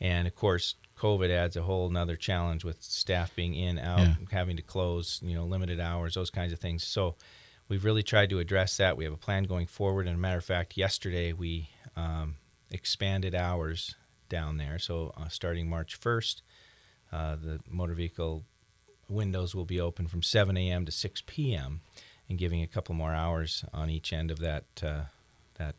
And 0.00 0.26
of 0.26 0.34
course, 0.34 0.74
COVID 0.98 1.30
adds 1.30 1.56
a 1.56 1.62
whole 1.62 1.88
nother 1.90 2.16
challenge 2.16 2.64
with 2.64 2.82
staff 2.82 3.34
being 3.34 3.54
in, 3.54 3.78
out, 3.78 4.00
Yeah. 4.00 4.14
having 4.30 4.56
to 4.56 4.62
close, 4.62 5.20
you 5.22 5.34
know, 5.34 5.44
limited 5.44 5.80
hours, 5.80 6.14
those 6.14 6.30
kinds 6.30 6.52
of 6.52 6.58
things. 6.58 6.84
So 6.84 7.16
we've 7.68 7.84
really 7.84 8.02
tried 8.02 8.30
to 8.30 8.38
address 8.38 8.76
that. 8.76 8.96
We 8.96 9.04
have 9.04 9.12
a 9.12 9.16
plan 9.18 9.44
going 9.44 9.66
forward. 9.66 10.06
And 10.06 10.16
a 10.16 10.18
matter 10.18 10.38
of 10.38 10.44
fact, 10.44 10.76
yesterday 10.76 11.32
we 11.32 11.70
um, 11.96 12.36
expanded 12.70 13.34
hours 13.34 13.94
down 14.28 14.56
there. 14.56 14.78
So 14.78 15.12
uh, 15.16 15.28
starting 15.28 15.68
March 15.68 16.00
1st, 16.00 16.42
uh, 17.12 17.36
the 17.36 17.60
motor 17.68 17.94
vehicle 17.94 18.44
windows 19.08 19.54
will 19.54 19.64
be 19.66 19.80
open 19.80 20.06
from 20.06 20.22
7 20.22 20.56
a.m. 20.56 20.84
to 20.86 20.92
6 20.92 21.22
p.m. 21.26 21.80
and 22.28 22.38
giving 22.38 22.62
a 22.62 22.66
couple 22.66 22.94
more 22.94 23.14
hours 23.14 23.64
on 23.72 23.90
each 23.90 24.12
end 24.12 24.30
of 24.30 24.38
that 24.38 24.64
uh, 24.82 25.02
that 25.54 25.74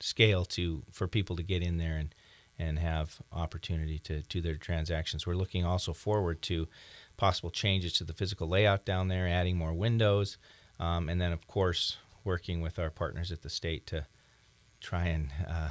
scale 0.00 0.44
to 0.44 0.82
for 0.92 1.06
people 1.08 1.36
to 1.36 1.42
get 1.42 1.62
in 1.62 1.78
there 1.78 1.96
and 1.96 2.14
and 2.58 2.78
have 2.78 3.20
opportunity 3.32 3.98
to 3.98 4.22
do 4.22 4.40
their 4.40 4.56
transactions. 4.56 5.26
We're 5.26 5.34
looking 5.34 5.64
also 5.64 5.92
forward 5.92 6.40
to 6.42 6.68
possible 7.16 7.50
changes 7.50 7.92
to 7.94 8.04
the 8.04 8.12
physical 8.12 8.48
layout 8.48 8.84
down 8.84 9.08
there, 9.08 9.26
adding 9.26 9.56
more 9.56 9.72
windows, 9.72 10.38
um, 10.78 11.08
and 11.08 11.20
then 11.20 11.32
of 11.32 11.46
course 11.48 11.96
working 12.22 12.60
with 12.60 12.78
our 12.78 12.90
partners 12.90 13.32
at 13.32 13.42
the 13.42 13.50
state 13.50 13.86
to 13.88 14.06
try 14.80 15.06
and 15.06 15.30
uh, 15.48 15.70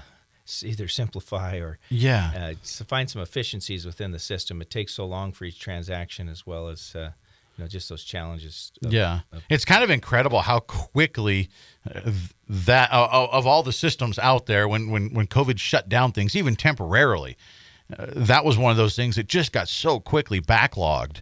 either 0.62 0.88
simplify 0.89 1.58
or 1.58 1.80
Yeah. 1.89 2.53
uh, 2.53 2.84
find 2.86 3.10
some 3.10 3.22
efficiencies 3.22 3.86
within 3.86 4.12
the 4.12 4.20
system. 4.20 4.62
It 4.62 4.70
takes 4.70 4.94
so 4.94 5.06
long 5.06 5.32
for 5.32 5.46
each 5.46 5.60
transaction, 5.60 6.27
as 6.30 6.46
well 6.46 6.68
as 6.68 6.96
uh, 6.96 7.12
you 7.57 7.63
know 7.63 7.67
just 7.67 7.89
those 7.89 8.03
challenges. 8.03 8.72
of- 8.83 8.91
Yeah, 8.93 9.22
of- 9.31 9.43
it's 9.50 9.65
kind 9.65 9.83
of 9.83 9.89
incredible 9.89 10.41
how 10.41 10.60
quickly 10.60 11.50
uh, 11.93 12.12
that 12.50 12.91
uh, 12.91 13.27
of 13.31 13.45
all 13.48 13.63
the 13.63 13.74
systems 13.74 14.17
out 14.19 14.45
there 14.45 14.67
when 14.67 14.89
when 14.89 15.13
when 15.13 15.27
COVID 15.27 15.60
shut 15.60 15.89
down 15.89 16.12
things, 16.12 16.36
even 16.36 16.55
temporarily, 16.55 17.38
uh, 17.98 18.05
that 18.15 18.43
was 18.45 18.57
one 18.57 18.72
of 18.72 18.77
those 18.77 18.95
things 18.95 19.15
that 19.15 19.27
just 19.27 19.51
got 19.51 19.67
so 19.67 20.00
quickly 20.00 20.41
backlogged. 20.41 21.22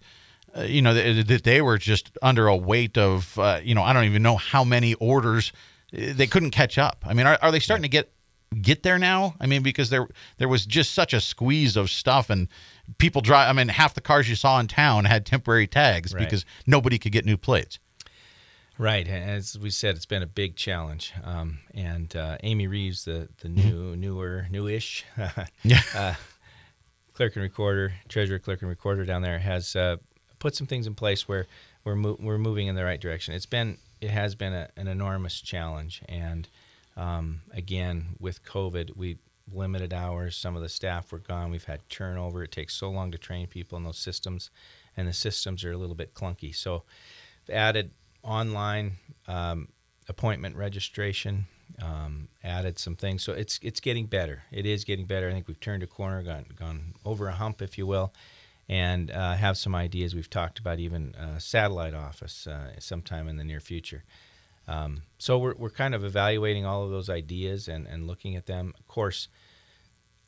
Uh, 0.55 0.63
you 0.63 0.81
know 0.81 0.93
that, 0.93 1.27
that 1.27 1.43
they 1.43 1.61
were 1.61 1.77
just 1.77 2.11
under 2.21 2.47
a 2.47 2.55
weight 2.55 2.97
of 2.97 3.37
uh, 3.39 3.59
you 3.63 3.73
know 3.75 3.83
I 3.83 3.93
don't 3.93 4.05
even 4.05 4.21
know 4.23 4.35
how 4.37 4.63
many 4.63 4.93
orders 4.95 5.51
uh, 5.97 6.13
they 6.13 6.27
couldn't 6.27 6.51
catch 6.51 6.77
up. 6.77 7.03
I 7.07 7.13
mean, 7.13 7.25
are, 7.25 7.37
are 7.41 7.51
they 7.51 7.59
starting 7.59 7.83
to 7.83 7.89
get 7.89 8.11
get 8.61 8.83
there 8.83 8.99
now? 8.99 9.35
I 9.39 9.47
mean, 9.47 9.63
because 9.63 9.89
there 9.89 10.07
there 10.39 10.49
was 10.49 10.65
just 10.65 10.93
such 10.93 11.13
a 11.13 11.21
squeeze 11.21 11.77
of 11.77 11.89
stuff 11.89 12.29
and 12.29 12.49
people 12.97 13.21
drive. 13.21 13.49
I 13.49 13.53
mean, 13.53 13.67
half 13.69 13.93
the 13.93 14.01
cars 14.01 14.29
you 14.29 14.35
saw 14.35 14.59
in 14.59 14.67
town 14.67 15.05
had 15.05 15.25
temporary 15.25 15.67
tags 15.67 16.13
Right. 16.13 16.19
because 16.23 16.45
nobody 16.65 16.97
could 16.99 17.11
get 17.11 17.25
new 17.25 17.37
plates. 17.37 17.79
Right, 18.77 19.07
as 19.07 19.59
we 19.59 19.69
said, 19.69 19.95
it's 19.95 20.07
been 20.07 20.23
a 20.23 20.27
big 20.27 20.55
challenge. 20.55 21.13
Um, 21.23 21.59
and 21.75 22.15
uh, 22.15 22.37
Amy 22.41 22.65
Reeves, 22.67 23.05
the 23.05 23.29
the 23.41 23.49
new, 23.49 23.95
newer, 23.95 24.47
newish, 24.49 25.03
Yeah. 25.63 25.81
uh, 25.93 26.13
clerk 27.13 27.35
and 27.35 27.43
recorder, 27.43 27.93
treasurer, 28.09 28.39
clerk 28.39 28.61
and 28.61 28.69
recorder 28.69 29.05
down 29.05 29.21
there, 29.21 29.37
has 29.39 29.75
uh, 29.75 29.97
put 30.39 30.55
some 30.55 30.65
things 30.65 30.87
in 30.87 30.95
place 30.95 31.27
where 31.27 31.45
we're 31.83 31.95
mo- 31.95 32.17
we're 32.19 32.39
moving 32.39 32.67
in 32.67 32.75
the 32.75 32.83
right 32.83 32.99
direction. 32.99 33.35
It's 33.35 33.45
been 33.45 33.77
it 33.99 34.09
has 34.09 34.33
been 34.33 34.53
a, 34.53 34.69
an 34.75 34.87
enormous 34.87 35.41
challenge, 35.41 36.01
and 36.09 36.47
um, 36.97 37.41
again 37.53 38.15
with 38.19 38.43
COVID, 38.43 38.95
we 38.95 39.17
limited 39.53 39.93
hours. 39.93 40.35
Some 40.35 40.55
of 40.55 40.61
the 40.61 40.69
staff 40.69 41.11
were 41.11 41.19
gone. 41.19 41.51
We've 41.51 41.63
had 41.63 41.87
turnover. 41.89 42.43
It 42.43 42.51
takes 42.51 42.73
so 42.73 42.89
long 42.89 43.11
to 43.11 43.17
train 43.17 43.47
people 43.47 43.77
in 43.77 43.83
those 43.83 43.97
systems, 43.97 44.49
and 44.95 45.07
the 45.07 45.13
systems 45.13 45.63
are 45.63 45.71
a 45.71 45.77
little 45.77 45.95
bit 45.95 46.13
clunky. 46.13 46.55
So, 46.55 46.83
we've 47.47 47.55
added 47.55 47.91
online 48.23 48.93
um, 49.27 49.69
appointment 50.07 50.55
registration. 50.55 51.47
Um, 51.81 52.27
added 52.43 52.77
some 52.77 52.97
things, 52.97 53.23
so 53.23 53.31
it's 53.31 53.57
it's 53.63 53.79
getting 53.79 54.05
better. 54.05 54.43
It 54.51 54.65
is 54.65 54.83
getting 54.83 55.05
better. 55.05 55.29
I 55.29 55.31
think 55.31 55.47
we've 55.47 55.59
turned 55.59 55.83
a 55.83 55.87
corner, 55.87 56.21
gone 56.21 56.45
gone 56.53 56.93
over 57.05 57.29
a 57.29 57.31
hump, 57.31 57.61
if 57.61 57.77
you 57.77 57.87
will, 57.87 58.13
and 58.67 59.09
uh, 59.09 59.35
have 59.35 59.57
some 59.57 59.73
ideas. 59.73 60.13
We've 60.13 60.29
talked 60.29 60.59
about 60.59 60.79
even 60.79 61.15
a 61.15 61.39
satellite 61.39 61.93
office 61.93 62.45
uh, 62.45 62.77
sometime 62.79 63.29
in 63.29 63.37
the 63.37 63.45
near 63.45 63.61
future. 63.61 64.03
Um, 64.67 65.03
so 65.17 65.37
we're, 65.37 65.55
we're 65.55 65.69
kind 65.69 65.95
of 65.95 66.03
evaluating 66.05 66.65
all 66.65 66.83
of 66.83 66.91
those 66.91 67.09
ideas 67.09 67.67
and, 67.67 67.87
and 67.87 68.07
looking 68.07 68.35
at 68.35 68.45
them. 68.45 68.73
Of 68.79 68.87
course, 68.87 69.27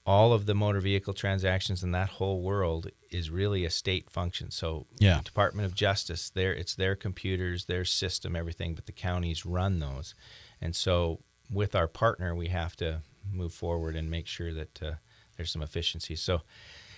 all 0.05 0.33
of 0.33 0.45
the 0.45 0.53
motor 0.53 0.79
vehicle 0.81 1.13
transactions 1.13 1.81
in 1.83 1.91
that 1.91 2.09
whole 2.09 2.41
world 2.41 2.89
is 3.09 3.29
really 3.29 3.63
a 3.63 3.69
state 3.69 4.09
function. 4.09 4.51
So 4.51 4.85
Yeah. 4.99 5.17
the 5.17 5.23
Department 5.23 5.65
of 5.65 5.75
Justice, 5.75 6.29
their 6.29 6.53
it's 6.53 6.75
their 6.75 6.95
computers, 6.95 7.65
their 7.65 7.85
system, 7.85 8.35
everything, 8.35 8.75
but 8.75 8.85
the 8.85 8.91
counties 8.91 9.45
run 9.45 9.79
those. 9.79 10.13
And 10.59 10.75
so 10.75 11.21
with 11.51 11.73
our 11.75 11.87
partner, 11.87 12.35
we 12.35 12.47
have 12.49 12.75
to 12.77 13.01
move 13.31 13.53
forward 13.53 13.95
and 13.95 14.11
make 14.11 14.27
sure 14.27 14.53
that 14.53 14.83
uh, 14.83 14.91
there's 15.37 15.51
some 15.51 15.61
efficiency. 15.61 16.15
So 16.17 16.41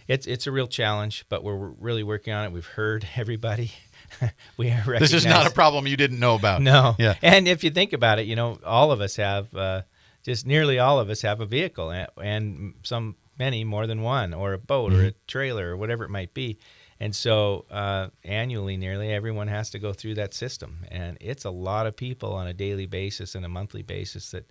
it's 0.07 0.25
it's 0.27 0.47
a 0.47 0.51
real 0.51 0.67
challenge, 0.67 1.25
but 1.29 1.43
we're 1.43 1.55
really 1.57 2.03
working 2.03 2.33
on 2.33 2.45
it. 2.45 2.51
We've 2.51 2.65
heard 2.65 3.07
everybody. 3.15 3.71
we 4.57 4.71
are 4.71 4.99
This 4.99 5.13
is 5.13 5.25
not 5.25 5.45
a 5.47 5.51
problem 5.51 5.85
you 5.87 5.97
didn't 5.97 6.19
know 6.19 6.35
about. 6.35 6.61
no. 6.61 6.95
Yeah. 6.97 7.15
And 7.21 7.47
if 7.47 7.63
you 7.63 7.69
think 7.71 7.93
about 7.93 8.17
it, 8.19 8.25
you 8.27 8.35
know, 8.35 8.59
all 8.65 8.91
of 8.91 9.01
us 9.01 9.15
have, 9.17 9.53
uh, 9.55 9.81
just 10.25 10.45
nearly 10.45 10.79
all 10.79 10.99
of 10.99 11.09
us 11.09 11.21
have 11.21 11.39
a 11.41 11.45
vehicle, 11.45 11.91
and, 11.91 12.09
and 12.17 12.73
some, 12.83 13.15
many 13.37 13.63
more 13.63 13.87
than 13.87 14.01
one, 14.01 14.33
or 14.33 14.53
a 14.53 14.57
boat, 14.57 14.93
or 14.93 15.03
a 15.05 15.13
trailer, 15.27 15.71
or 15.71 15.77
whatever 15.77 16.03
it 16.03 16.09
might 16.09 16.33
be. 16.33 16.57
And 16.99 17.13
so 17.13 17.65
uh, 17.69 18.07
annually, 18.23 18.77
nearly 18.77 19.11
everyone 19.11 19.49
has 19.49 19.69
to 19.71 19.79
go 19.79 19.93
through 19.93 20.15
that 20.15 20.33
system, 20.33 20.85
and 20.89 21.17
it's 21.19 21.45
a 21.45 21.49
lot 21.49 21.87
of 21.87 21.95
people 21.95 22.33
on 22.33 22.47
a 22.47 22.53
daily 22.53 22.85
basis 22.85 23.35
and 23.35 23.45
a 23.45 23.49
monthly 23.49 23.83
basis 23.83 24.31
that 24.31 24.49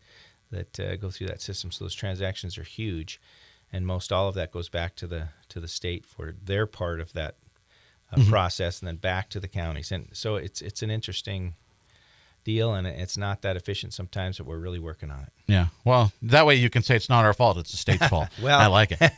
that 0.51 0.79
uh, 0.79 0.97
go 0.97 1.11
through 1.11 1.29
that 1.29 1.41
system. 1.41 1.73
So 1.73 1.85
those 1.85 1.95
transactions 1.95 2.59
are 2.59 2.65
huge, 2.65 3.21
and 3.73 3.87
most 3.87 4.13
all 4.13 4.29
of 4.29 4.35
that 4.35 4.53
goes 4.53 4.69
back 4.69 4.95
to 4.97 5.07
the 5.07 5.29
to 5.49 5.61
the 5.61 5.69
state 5.69 6.05
for 6.05 6.35
their 6.45 6.67
part 6.67 7.01
of 7.01 7.13
that 7.15 7.37
uh, 8.13 8.23
process, 8.29 8.81
and 8.81 8.87
then 8.87 8.97
back 8.97 9.31
to 9.31 9.41
the 9.41 9.49
counties. 9.49 9.91
And 9.91 10.09
so 10.13 10.37
it's 10.37 10.61
it's 10.61 10.83
an 10.83 10.91
interesting 10.91 11.55
deal, 12.45 12.75
and 12.75 12.87
it's 12.87 13.17
not 13.17 13.43
that 13.43 13.57
efficient 13.57 13.93
sometimes, 13.95 14.39
but 14.39 14.47
we're 14.47 14.59
really 14.59 14.79
working 14.79 15.11
on 15.11 15.21
it. 15.23 15.33
Yeah. 15.47 15.67
Well, 15.85 16.13
that 16.23 16.47
way 16.47 16.55
you 16.55 16.71
can 16.71 16.83
say 16.83 16.97
it's 16.97 17.09
not 17.09 17.25
our 17.25 17.35
fault; 17.35 17.59
it's 17.59 17.71
the 17.71 17.77
state's 17.77 18.07
fault. 18.07 18.29
Well- 18.43 18.59
I 18.61 18.67
like 18.67 18.93
it. 18.93 19.01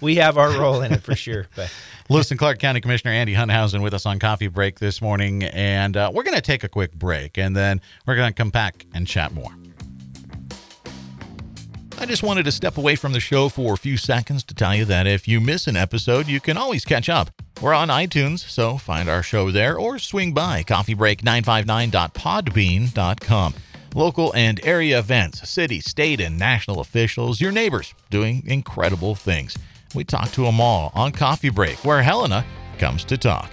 We 0.00 0.16
have 0.16 0.36
our 0.36 0.50
role 0.58 0.80
in 0.82 0.90
it 0.92 1.00
for 1.04 1.14
sure, 1.14 1.46
but 1.54 1.72
Lewis 2.08 2.28
and 2.32 2.38
Clark 2.38 2.58
County 2.58 2.80
Commissioner 2.80 3.12
Andy 3.12 3.34
Hunthausen 3.34 3.82
with 3.82 3.94
us 3.94 4.04
on 4.04 4.18
Coffee 4.18 4.48
Break 4.48 4.80
this 4.80 5.00
morning, 5.00 5.44
and 5.44 5.96
uh, 5.96 6.10
we're 6.12 6.24
going 6.24 6.34
to 6.34 6.40
take 6.42 6.64
a 6.64 6.68
quick 6.68 6.92
break, 6.92 7.38
and 7.38 7.54
then 7.54 7.80
we're 8.04 8.16
going 8.16 8.30
to 8.32 8.34
come 8.34 8.50
back 8.50 8.84
and 8.94 9.06
chat 9.06 9.32
more. 9.32 9.52
I 11.98 12.06
just 12.06 12.24
wanted 12.24 12.44
to 12.46 12.50
step 12.52 12.78
away 12.78 12.96
from 12.96 13.12
the 13.12 13.20
show 13.20 13.48
for 13.48 13.74
a 13.74 13.76
few 13.76 13.96
seconds 13.96 14.42
to 14.44 14.54
tell 14.54 14.74
you 14.74 14.84
that 14.86 15.06
if 15.06 15.28
you 15.28 15.40
miss 15.40 15.68
an 15.68 15.76
episode, 15.76 16.26
you 16.26 16.40
can 16.40 16.56
always 16.56 16.84
catch 16.84 17.08
up. 17.08 17.30
We're 17.62 17.74
on 17.74 17.88
iTunes, 17.88 18.40
so 18.40 18.76
find 18.76 19.08
our 19.08 19.22
show 19.22 19.52
there 19.52 19.78
or 19.78 20.00
swing 20.00 20.34
by 20.34 20.64
coffeebreak959.podbean.com. 20.64 23.54
Local 23.94 24.34
and 24.34 24.58
area 24.64 24.98
events, 24.98 25.48
city, 25.48 25.78
state, 25.78 26.20
and 26.20 26.36
national 26.36 26.80
officials, 26.80 27.40
your 27.40 27.52
neighbors 27.52 27.94
doing 28.10 28.42
incredible 28.46 29.14
things. 29.14 29.56
We 29.94 30.02
talk 30.02 30.32
to 30.32 30.44
them 30.44 30.60
all 30.60 30.90
on 30.94 31.12
Coffee 31.12 31.50
Break, 31.50 31.84
where 31.84 32.02
Helena 32.02 32.44
comes 32.78 33.04
to 33.04 33.16
talk. 33.16 33.52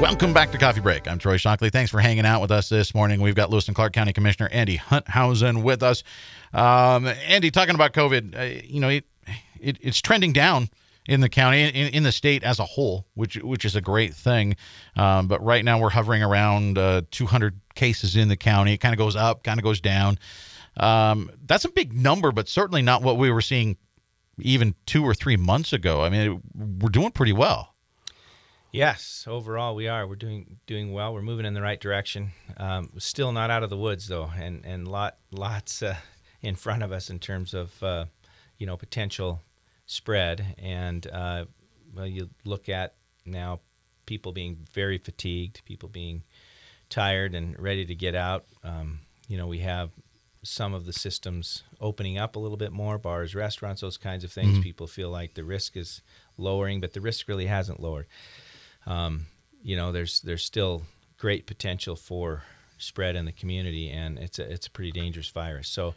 Welcome 0.00 0.32
back 0.32 0.52
to 0.52 0.58
Coffee 0.58 0.80
Break. 0.80 1.08
I'm 1.08 1.18
Troy 1.18 1.38
Shockley. 1.38 1.70
Thanks 1.70 1.90
for 1.90 1.98
hanging 1.98 2.24
out 2.24 2.40
with 2.40 2.52
us 2.52 2.68
this 2.68 2.94
morning. 2.94 3.20
We've 3.20 3.34
got 3.34 3.50
Lewis 3.50 3.66
and 3.66 3.74
Clark 3.74 3.92
County 3.92 4.12
Commissioner 4.12 4.48
Andy 4.52 4.76
Hunthausen 4.76 5.64
with 5.64 5.82
us. 5.82 6.04
Um, 6.54 7.08
Andy, 7.26 7.50
talking 7.50 7.74
about 7.74 7.94
COVID, 7.94 8.38
uh, 8.38 8.62
you 8.64 8.78
know, 8.78 8.90
it, 8.90 9.06
it, 9.60 9.76
it's 9.80 10.00
trending 10.00 10.32
down 10.32 10.68
in 11.08 11.20
the 11.20 11.28
county, 11.28 11.62
in, 11.62 11.88
in 11.94 12.02
the 12.04 12.12
state 12.12 12.44
as 12.44 12.60
a 12.60 12.64
whole, 12.64 13.06
which 13.14 13.38
which 13.38 13.64
is 13.64 13.74
a 13.74 13.80
great 13.80 14.14
thing. 14.14 14.54
Um, 14.94 15.26
but 15.26 15.42
right 15.42 15.64
now 15.64 15.80
we're 15.80 15.90
hovering 15.90 16.22
around 16.22 16.78
uh, 16.78 17.02
200 17.10 17.58
cases 17.74 18.14
in 18.14 18.28
the 18.28 18.36
county. 18.36 18.74
It 18.74 18.78
kind 18.78 18.94
of 18.94 18.98
goes 18.98 19.16
up, 19.16 19.42
kind 19.42 19.58
of 19.58 19.64
goes 19.64 19.80
down. 19.80 20.20
Um, 20.76 21.28
that's 21.44 21.64
a 21.64 21.70
big 21.70 21.92
number, 21.92 22.30
but 22.30 22.48
certainly 22.48 22.82
not 22.82 23.02
what 23.02 23.18
we 23.18 23.32
were 23.32 23.40
seeing 23.40 23.76
even 24.38 24.76
two 24.86 25.02
or 25.02 25.12
three 25.12 25.36
months 25.36 25.72
ago. 25.72 26.02
I 26.02 26.08
mean, 26.08 26.40
we're 26.54 26.88
doing 26.88 27.10
pretty 27.10 27.32
well. 27.32 27.74
Yes, 28.72 29.24
overall 29.26 29.74
we 29.74 29.88
are. 29.88 30.06
We're 30.06 30.16
doing 30.16 30.58
doing 30.66 30.92
well. 30.92 31.12
We're 31.14 31.22
moving 31.22 31.46
in 31.46 31.54
the 31.54 31.62
right 31.62 31.80
direction. 31.80 32.32
Um, 32.56 32.90
still 32.98 33.32
not 33.32 33.50
out 33.50 33.62
of 33.62 33.70
the 33.70 33.76
woods 33.76 34.08
though, 34.08 34.30
and 34.36 34.64
and 34.64 34.88
lot 34.88 35.16
lots 35.30 35.82
uh, 35.82 35.96
in 36.42 36.56
front 36.56 36.82
of 36.82 36.92
us 36.92 37.10
in 37.10 37.18
terms 37.18 37.54
of 37.54 37.82
uh, 37.82 38.06
you 38.58 38.66
know 38.66 38.76
potential 38.76 39.42
spread. 39.86 40.54
And 40.58 41.06
uh, 41.06 41.46
well, 41.94 42.06
you 42.06 42.30
look 42.44 42.68
at 42.68 42.94
now 43.24 43.60
people 44.06 44.32
being 44.32 44.66
very 44.72 44.98
fatigued, 44.98 45.64
people 45.64 45.88
being 45.88 46.22
tired 46.88 47.34
and 47.34 47.58
ready 47.58 47.84
to 47.84 47.94
get 47.94 48.14
out. 48.14 48.44
Um, 48.64 49.00
you 49.28 49.36
know, 49.36 49.46
we 49.46 49.58
have 49.58 49.90
some 50.42 50.72
of 50.72 50.86
the 50.86 50.92
systems 50.92 51.64
opening 51.80 52.16
up 52.16 52.36
a 52.36 52.38
little 52.38 52.56
bit 52.56 52.72
more, 52.72 52.96
bars, 52.96 53.34
restaurants, 53.34 53.82
those 53.82 53.98
kinds 53.98 54.24
of 54.24 54.32
things. 54.32 54.58
People 54.60 54.86
feel 54.86 55.10
like 55.10 55.34
the 55.34 55.44
risk 55.44 55.76
is 55.76 56.00
lowering, 56.38 56.80
but 56.80 56.92
the 56.94 57.00
risk 57.00 57.28
really 57.28 57.46
hasn't 57.46 57.80
lowered. 57.80 58.06
Um, 58.88 59.26
you 59.62 59.76
know, 59.76 59.92
there's 59.92 60.20
there's 60.20 60.42
still 60.42 60.82
great 61.18 61.46
potential 61.46 61.94
for 61.94 62.42
spread 62.78 63.16
in 63.16 63.26
the 63.26 63.32
community, 63.32 63.90
and 63.90 64.18
it's 64.18 64.38
a 64.38 64.50
it's 64.50 64.66
a 64.66 64.70
pretty 64.70 64.92
dangerous 64.92 65.28
virus. 65.28 65.68
So 65.68 65.94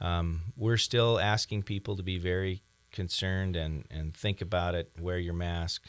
um, 0.00 0.42
we're 0.56 0.76
still 0.76 1.18
asking 1.18 1.62
people 1.62 1.96
to 1.96 2.02
be 2.02 2.18
very 2.18 2.62
concerned 2.92 3.56
and 3.56 3.84
and 3.90 4.14
think 4.14 4.42
about 4.42 4.74
it. 4.74 4.90
Wear 5.00 5.18
your 5.18 5.32
mask, 5.32 5.86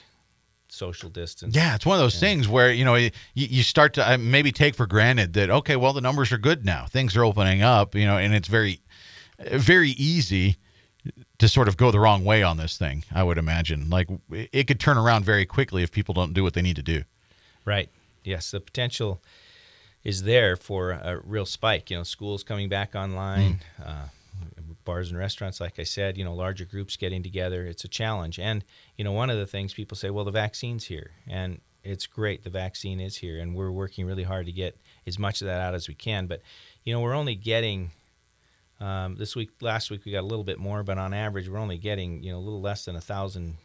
social 0.70 1.10
distance. 1.10 1.56
Yeah, 1.56 1.76
it's 1.76 1.86
one 1.86 1.98
of 1.98 2.02
those 2.02 2.20
things 2.20 2.48
where 2.48 2.72
you 2.72 2.86
know 2.86 2.96
you, 2.96 3.12
you 3.34 3.64
start 3.64 3.94
to 3.96 4.14
uh, 4.14 4.18
maybe 4.18 4.54
take 4.54 4.76
for 4.76 4.88
granted 4.88 5.34
that 5.34 5.50
okay, 5.50 5.76
well 5.76 5.92
the 5.92 6.02
numbers 6.02 6.32
are 6.32 6.38
good 6.38 6.66
now, 6.66 6.86
things 6.86 7.18
are 7.18 7.26
opening 7.26 7.62
up, 7.62 7.96
you 7.96 8.06
know, 8.06 8.18
and 8.18 8.34
it's 8.34 8.48
very, 8.48 8.80
very 9.52 9.90
easy 9.92 10.58
to 11.40 11.48
sort 11.48 11.68
of 11.68 11.78
go 11.78 11.90
the 11.90 12.00
wrong 12.00 12.24
way 12.24 12.44
on 12.44 12.58
this 12.58 12.78
thing. 12.78 13.04
I 13.12 13.24
would 13.24 13.38
imagine, 13.38 13.90
like 13.90 14.08
it 14.30 14.68
could 14.68 14.80
turn 14.80 14.98
around 14.98 15.26
very 15.26 15.46
quickly 15.46 15.84
if 15.84 15.92
people 15.92 16.14
don't 16.14 16.34
do 16.34 16.44
what 16.44 16.54
they 16.54 16.62
need 16.62 16.76
to 16.76 16.84
do. 16.84 17.04
Right. 17.66 17.90
Yes, 18.24 18.52
the 18.52 18.60
potential 18.60 19.22
is 20.04 20.24
there 20.24 20.56
for 20.56 20.92
a 20.92 21.22
real 21.24 21.46
spike. 21.46 21.90
You 21.90 21.98
know, 21.98 22.04
schools 22.04 22.44
coming 22.44 22.70
back 22.70 22.94
online, 22.94 23.60
uh, 23.84 24.08
bars 24.86 25.10
and 25.10 25.18
restaurants, 25.18 25.60
like 25.60 25.80
I 25.80 25.84
said, 25.84 26.18
you 26.18 26.24
know, 26.24 26.34
larger 26.34 26.66
groups 26.66 26.98
getting 26.98 27.24
together. 27.24 27.66
It's 27.66 27.84
a 27.84 27.90
challenge. 27.90 28.40
And, 28.40 28.64
you 28.98 29.04
know, 29.04 29.12
one 29.12 29.30
of 29.30 29.38
the 29.38 29.46
things 29.46 29.74
people 29.74 29.98
say, 29.98 30.10
well, 30.10 30.26
the 30.26 30.32
vaccine's 30.32 30.86
here. 30.86 31.12
And 31.28 31.62
it's 31.84 32.08
great. 32.08 32.44
The 32.44 32.50
vaccine 32.50 33.00
is 33.00 33.18
here. 33.18 33.40
And 33.40 33.56
we're 33.56 33.72
working 33.72 34.06
really 34.06 34.24
hard 34.24 34.46
to 34.46 34.52
get 34.52 34.78
as 35.08 35.18
much 35.18 35.42
of 35.42 35.48
that 35.48 35.62
out 35.62 35.74
as 35.74 35.88
we 35.88 35.96
can. 35.96 36.28
But, 36.28 36.42
you 36.84 36.94
know, 36.94 37.00
we're 37.02 37.14
only 37.14 37.36
getting. 37.36 37.92
Um, 38.82 39.16
this 39.16 39.36
week, 39.36 39.50
last 39.62 39.92
week, 39.92 40.06
we 40.06 40.12
got 40.12 40.22
a 40.22 40.28
little 40.28 40.44
bit 40.46 40.58
more, 40.60 40.84
but 40.84 40.98
on 40.98 41.14
average, 41.14 41.50
we're 41.50 41.58
only 41.60 41.78
getting 41.78 42.24
you 42.24 42.32
know 42.32 42.38
a 42.38 42.46
little 42.46 42.62
less 42.62 42.86
than 42.86 42.96
a 42.96 43.02
thousand 43.02 43.58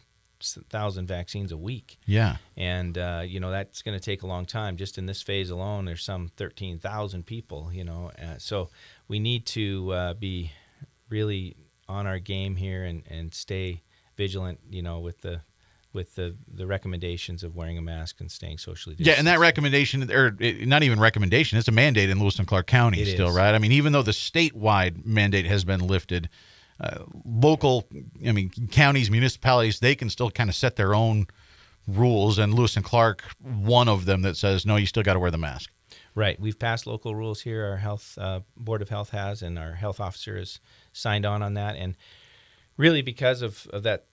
thousand 0.68 1.06
vaccines 1.06 1.52
a 1.52 1.56
week, 1.56 1.97
Yeah. 2.06 2.37
and 2.56 2.99
uh, 2.99 3.23
you 3.25 3.40
know 3.40 3.50
that's 3.50 3.80
going 3.83 3.99
to 3.99 4.04
take 4.04 4.23
a 4.23 4.26
long 4.26 4.44
time. 4.44 4.76
Just 4.76 4.99
in 4.99 5.06
this 5.06 5.23
phase 5.23 5.50
alone, 5.50 5.85
there's 5.87 6.02
some 6.04 6.28
thirteen 6.37 6.78
thousand 6.78 7.25
people. 7.26 7.71
You 7.73 7.85
know, 7.85 8.11
uh, 8.21 8.38
so 8.38 8.68
we 9.09 9.18
need 9.21 9.47
to 9.47 9.92
uh, 9.92 10.14
be 10.14 10.50
really 11.09 11.56
on 11.88 12.06
our 12.06 12.18
game 12.18 12.56
here 12.56 12.85
and, 12.85 13.04
and 13.09 13.33
stay 13.33 13.83
vigilant. 14.16 14.59
You 14.68 14.83
know, 14.83 14.99
with 15.00 15.21
the 15.21 15.40
with 15.94 16.16
the, 16.16 16.36
the 16.52 16.66
recommendations 16.66 17.42
of 17.42 17.54
wearing 17.54 17.78
a 17.78 17.82
mask 17.82 18.20
and 18.20 18.30
staying 18.30 18.58
socially 18.58 18.96
Yeah, 18.98 19.14
and 19.16 19.26
that 19.26 19.38
recommendation, 19.38 20.10
or 20.12 20.36
not 20.40 20.82
even 20.82 21.00
recommendation, 21.00 21.56
it's 21.56 21.68
a 21.68 21.72
mandate 21.72 22.10
in 22.10 22.18
Lewis 22.18 22.38
and 22.38 22.46
Clark 22.46 22.66
County 22.66 23.00
It 23.00 23.14
still, 23.14 23.28
is. 23.28 23.36
right? 23.36 23.54
I 23.54 23.58
mean, 23.58 23.72
even 23.72 23.92
though 23.92 24.02
the 24.02 24.10
statewide 24.10 25.06
mandate 25.06 25.46
has 25.46 25.64
been 25.64 25.86
lifted, 25.86 26.28
uh, 26.80 27.04
local, 27.24 27.86
I 28.26 28.32
mean, 28.32 28.50
counties, 28.70 29.10
municipalities, 29.10 29.78
they 29.78 29.94
can 29.94 30.10
still 30.10 30.30
kind 30.30 30.50
of 30.50 30.56
set 30.56 30.76
their 30.76 30.94
own 30.94 31.28
rules. 31.86 32.38
And 32.38 32.52
Lewis 32.52 32.76
and 32.76 32.84
Clark, 32.84 33.22
one 33.40 33.88
of 33.88 34.04
them 34.04 34.22
that 34.22 34.36
says, 34.36 34.66
no, 34.66 34.76
you 34.76 34.86
still 34.86 35.04
got 35.04 35.14
to 35.14 35.20
wear 35.20 35.30
the 35.30 35.38
mask. 35.38 35.70
Right. 36.16 36.38
We've 36.38 36.58
passed 36.58 36.86
local 36.86 37.14
rules 37.14 37.42
here. 37.42 37.64
Our 37.64 37.76
health 37.76 38.18
uh, 38.18 38.40
board 38.56 38.82
of 38.82 38.88
health 38.88 39.10
has, 39.10 39.42
and 39.42 39.58
our 39.58 39.74
health 39.74 40.00
officer 40.00 40.36
has 40.36 40.60
signed 40.92 41.24
on 41.24 41.42
on 41.42 41.54
that. 41.54 41.76
And 41.76 41.96
really, 42.76 43.02
because 43.02 43.42
of, 43.42 43.66
of 43.72 43.82
that, 43.84 44.06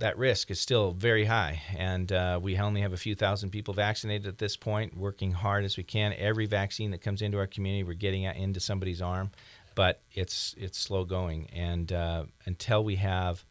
that 0.00 0.18
risk 0.18 0.50
is 0.50 0.60
still 0.60 0.92
very 0.92 1.24
high. 1.24 1.62
And 1.76 2.10
uh, 2.12 2.40
we 2.42 2.58
only 2.58 2.80
have 2.80 2.92
a 2.92 2.98
few 2.98 3.14
thousand 3.14 3.50
people 3.50 3.72
vaccinated 3.72 4.26
at 4.26 4.38
this 4.38 4.56
point. 4.56 4.96
Working 4.96 5.32
hard 5.32 5.64
as 5.64 5.76
we 5.76 5.82
can. 5.82 6.14
Every 6.18 6.46
vaccine 6.46 6.90
that 6.90 7.02
comes 7.02 7.22
into 7.22 7.38
our 7.38 7.46
community, 7.46 7.84
we're 7.84 7.94
getting 7.94 8.24
into 8.24 8.60
somebody's 8.60 9.00
arm, 9.00 9.30
but 9.74 10.02
it's 10.12 10.54
it's 10.58 10.78
slow 10.78 11.04
going. 11.04 11.48
And 11.52 11.92
uh, 11.92 12.24
until 12.46 12.82
we 12.84 12.96
have 12.96 13.44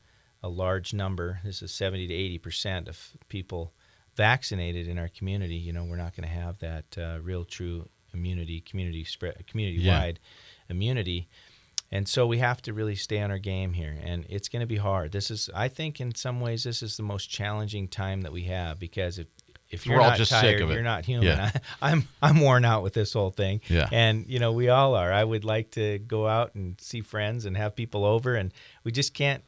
a 0.44 0.50
large 0.50 0.94
number, 0.94 1.40
this 1.44 1.62
is 1.62 1.72
70 1.72 2.08
to 2.08 2.14
80 2.14 2.38
percent 2.40 2.88
of 2.88 3.12
people 3.30 3.74
vaccinated 4.16 4.90
in 4.90 5.00
our 5.00 5.08
community, 5.08 5.56
you 5.56 5.72
know, 5.72 5.86
we're 5.86 5.96
not 5.96 6.14
going 6.14 6.28
to 6.28 6.36
have 6.36 6.60
that 6.60 6.98
uh, 6.98 7.20
real 7.22 7.46
true 7.46 7.88
immunity, 8.14 8.60
community 8.60 9.06
spread, 9.06 9.48
community 9.48 9.88
wide 9.88 10.20
immunity. 10.68 11.30
And 11.92 12.08
so 12.08 12.28
we 12.28 12.38
have 12.38 12.62
to 12.64 12.74
really 12.74 12.96
stay 12.96 13.20
on 13.20 13.32
our 13.32 13.40
game 13.40 13.74
here, 13.74 13.98
and 14.04 14.26
it's 14.30 14.48
going 14.48 14.60
to 14.60 14.68
be 14.68 14.78
hard. 14.78 15.12
This 15.12 15.32
is, 15.32 15.50
I 15.56 15.70
think, 15.70 16.00
in 16.00 16.14
some 16.14 16.40
ways, 16.40 16.64
this 16.64 16.84
is 16.84 16.98
the 16.98 17.04
most 17.04 17.28
challenging 17.32 17.88
time 17.88 18.22
that 18.22 18.32
we 18.32 18.44
have 18.44 18.80
because 18.80 19.18
if 19.18 19.28
if 19.70 19.86
We're 19.86 19.94
you're 19.94 20.02
all 20.02 20.10
not 20.10 20.18
just 20.18 20.32
sick 20.32 20.42
tired, 20.42 20.62
of 20.62 20.72
it. 20.72 20.74
you're 20.74 20.84
not 20.84 21.06
human. 21.06 21.28
Yeah. 21.28 21.52
I, 21.82 21.92
I'm 21.92 22.08
I'm 22.22 22.42
worn 22.42 22.66
out 22.66 22.84
with 22.84 22.94
this 22.94 23.14
whole 23.14 23.30
thing. 23.32 23.62
Yeah. 23.68 23.88
And 23.92 24.26
you 24.28 24.40
know, 24.40 24.52
we 24.52 24.70
all 24.70 24.96
are. 24.96 25.12
I 25.12 25.24
would 25.24 25.46
like 25.46 25.72
to 25.72 26.00
go 26.00 26.28
out 26.28 26.56
and 26.56 26.80
see 26.82 27.02
friends 27.02 27.46
and 27.46 27.56
have 27.58 27.76
people 27.76 28.04
over, 28.06 28.36
and 28.36 28.52
we 28.84 28.92
just 28.92 29.14
can't 29.14 29.44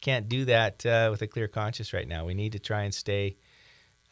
can't 0.00 0.28
do 0.28 0.46
that 0.46 0.84
uh, 0.86 1.08
with 1.10 1.22
a 1.22 1.26
clear 1.26 1.48
conscience 1.48 1.92
right 1.92 2.08
now. 2.08 2.24
We 2.24 2.34
need 2.34 2.52
to 2.52 2.58
try 2.58 2.82
and 2.82 2.94
stay 2.94 3.36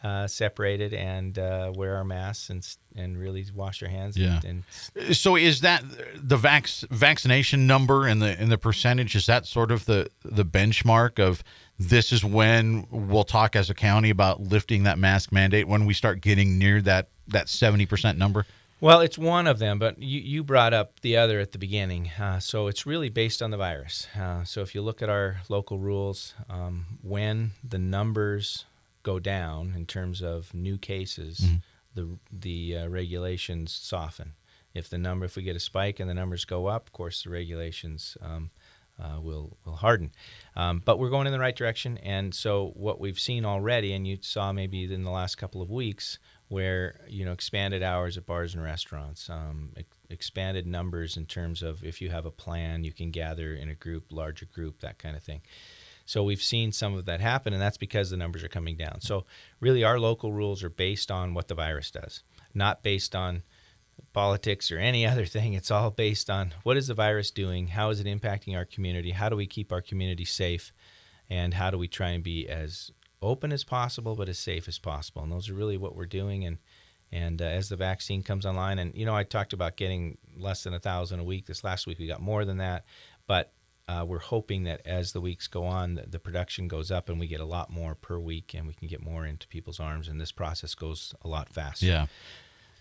uh, 0.05 0.27
separated 0.27 0.93
and 0.93 1.39
uh, 1.39 1.73
wear 1.75 1.97
our 1.97 2.05
masks 2.05 2.51
and 2.51 2.77
and 2.95 3.19
really 3.19 3.45
wash 3.55 3.83
our 3.83 3.89
hands. 3.89 4.17
Yeah. 4.17 4.41
And, 4.45 4.63
and 4.95 5.17
So 5.17 5.35
is 5.37 5.63
that 5.63 5.83
the 6.15 6.37
vax 6.37 6.87
vaccination 6.91 7.67
number 7.67 8.07
and 8.07 8.21
the 8.21 8.39
and 8.39 8.53
the 8.53 8.59
percentage? 8.59 9.17
Is 9.17 9.25
that 9.27 9.47
sort 9.47 9.73
of 9.73 9.87
the 9.87 10.11
the 10.23 10.45
benchmark 10.45 11.19
of 11.19 11.43
this 11.79 12.13
is 12.13 12.23
when 12.23 12.87
we'll 12.91 13.25
talk 13.25 13.57
as 13.57 13.71
a 13.71 13.75
county 13.75 14.11
about 14.11 14.43
lifting 14.43 14.83
that 14.83 14.99
mask 14.99 15.33
mandate 15.33 15.67
when 15.67 15.87
we 15.87 15.95
start 15.95 16.21
getting 16.21 16.59
near 16.59 16.83
that 16.83 17.09
that 17.29 17.49
seventy 17.49 17.87
percent 17.87 18.19
number? 18.19 18.45
Well, 18.81 19.01
it's 19.01 19.17
one 19.17 19.47
of 19.47 19.59
them, 19.59 19.79
but 19.79 19.99
you, 19.99 20.21
you 20.21 20.45
brought 20.45 20.75
up 20.75 21.01
the 21.01 21.17
other 21.17 21.41
at 21.41 21.53
the 21.53 21.59
beginning. 21.59 22.11
Uh, 22.21 22.39
so 22.39 22.67
it's 22.67 22.85
really 22.85 23.09
based 23.09 23.41
on 23.41 23.51
the 23.51 23.57
virus. 23.57 24.07
Uh, 24.15 24.45
so 24.45 24.61
if 24.61 24.75
you 24.75 24.83
look 24.83 25.01
at 25.01 25.09
our 25.09 25.39
local 25.49 25.79
rules, 25.79 26.35
um, 26.51 26.85
when 27.01 27.53
the 27.67 27.79
numbers 27.79 28.67
go 29.05 29.21
down 29.21 29.75
in 29.77 29.87
terms 29.87 30.21
of 30.23 30.53
new 30.53 30.77
cases, 30.77 31.39
the 31.95 32.19
the 32.33 32.79
uh, 32.79 32.89
regulations 32.89 33.73
soften. 33.73 34.33
If 34.75 34.91
the 34.91 34.99
number, 34.99 35.25
if 35.25 35.37
we 35.37 35.45
get 35.45 35.55
a 35.55 35.61
spike 35.61 36.01
and 36.01 36.11
the 36.11 36.15
numbers 36.15 36.45
go 36.45 36.67
up, 36.67 36.89
of 36.89 36.93
course 36.93 37.23
the 37.23 37.31
regulations 37.31 38.17
um, 38.21 38.51
uh, 39.01 39.21
will 39.21 39.57
will 39.65 39.77
harden. 39.77 40.11
Um, 40.57 40.83
but 40.85 40.99
we're 40.99 41.11
going 41.11 41.29
in 41.29 41.33
the 41.33 41.39
right 41.39 41.55
direction, 41.55 41.99
and 41.99 42.35
so 42.35 42.73
what 42.75 42.99
we've 42.99 43.21
seen 43.21 43.45
already, 43.45 43.93
and 43.93 44.07
you 44.07 44.19
saw 44.21 44.53
maybe 44.53 44.93
in 44.93 45.05
the 45.05 45.11
last 45.11 45.37
couple 45.37 45.63
of 45.63 45.71
weeks, 45.71 46.19
where 46.49 47.01
you 47.09 47.25
know 47.25 47.33
expanded 47.33 47.83
hours 47.83 48.17
at 48.17 48.27
bars 48.27 48.55
and 48.55 48.65
restaurants, 48.65 49.31
um, 49.31 49.71
ex- 49.77 49.97
expanded 50.11 50.67
numbers 50.67 51.17
in 51.17 51.27
terms 51.27 51.63
of 51.63 51.85
if 51.85 52.01
you 52.01 52.11
have 52.11 52.27
a 52.27 52.31
plan, 52.31 52.83
you 52.83 52.93
can 52.93 53.11
gather 53.11 53.55
in 53.55 53.69
a 53.69 53.75
group, 53.75 54.07
larger 54.11 54.47
group, 54.47 54.81
that 54.81 54.99
kind 54.99 55.17
of 55.17 55.23
thing. 55.23 55.41
So 56.07 56.23
we've 56.23 56.43
seen 56.43 56.73
some 56.73 56.95
of 56.95 57.07
that 57.07 57.21
happen, 57.21 57.53
and 57.53 57.63
that's 57.63 57.79
because 57.79 58.11
the 58.11 58.17
numbers 58.17 58.45
are 58.45 58.49
coming 58.49 58.77
down. 58.77 59.01
So 59.01 59.25
really, 59.61 59.85
our 59.85 59.99
local 59.99 60.33
rules 60.33 60.63
are 60.63 60.71
based 60.71 61.11
on 61.11 61.35
what 61.35 61.49
the 61.49 61.55
virus 61.55 61.91
does, 61.91 62.23
not 62.53 62.83
based 62.83 63.15
on 63.15 63.43
politics 64.13 64.71
or 64.71 64.79
any 64.79 65.07
other 65.07 65.25
thing. 65.25 65.55
It's 65.55 65.71
all 65.71 65.91
based 65.91 66.29
on 66.29 66.55
what 66.63 66.77
is 66.77 66.89
the 66.89 66.95
virus 66.95 67.31
doing, 67.31 67.69
how 67.69 67.91
is 67.91 68.01
it 68.01 68.07
impacting 68.07 68.57
our 68.57 68.65
community, 68.65 69.13
how 69.13 69.29
do 69.29 69.37
we 69.37 69.47
keep 69.47 69.73
our 69.73 69.83
community 69.83 70.25
safe, 70.25 70.73
and 71.31 71.55
how 71.55 71.71
do 71.71 71.79
we 71.79 71.89
try 71.89 72.11
and 72.11 72.23
be 72.23 72.49
as 72.49 72.91
open 73.23 73.53
as 73.53 73.65
possible 73.65 74.15
but 74.15 74.29
as 74.29 74.39
safe 74.39 74.69
as 74.69 74.79
possible. 74.79 75.23
And 75.23 75.33
those 75.33 75.49
are 75.49 75.55
really 75.55 75.79
what 75.79 75.97
we're 75.97 76.07
doing. 76.07 76.45
And 76.45 76.59
and 77.13 77.41
uh, 77.41 77.45
as 77.45 77.69
the 77.69 77.77
vaccine 77.77 78.25
comes 78.25 78.45
online, 78.45 78.81
and 78.81 78.93
you 78.95 79.07
know, 79.07 79.15
I 79.15 79.23
talked 79.23 79.53
about 79.53 79.77
getting 79.77 80.19
less 80.37 80.65
than 80.65 80.75
a 80.75 80.81
thousand 80.81 81.21
a 81.21 81.25
week. 81.25 81.47
This 81.47 81.63
last 81.63 81.87
week 81.87 82.01
we 82.01 82.09
got 82.09 82.21
more 82.21 82.45
than 82.45 82.57
that, 82.59 82.85
but 83.29 83.53
uh, 83.87 84.05
we're 84.07 84.19
hoping 84.19 84.65
that 84.65 84.81
as 84.87 85.13
the 85.13 85.21
weeks 85.21 85.47
go 85.47 85.65
on, 85.65 85.95
the, 85.95 86.03
the 86.03 86.19
production 86.19 86.69
goes 86.69 86.91
up 86.91 87.09
and 87.09 87.21
we 87.21 87.27
get 87.27 87.41
a 87.41 87.45
lot 87.45 87.71
more 87.71 87.95
per 87.95 88.19
week, 88.19 88.55
and 88.55 88.67
we 88.67 88.75
can 88.75 88.89
get 88.89 89.03
more 89.03 89.27
into 89.27 89.47
people's 89.49 89.81
arms, 89.81 90.09
and 90.09 90.21
this 90.21 90.33
process 90.33 90.75
goes 90.75 91.15
a 91.23 91.29
lot 91.29 91.49
faster. 91.49 91.87
Yeah. 91.87 92.07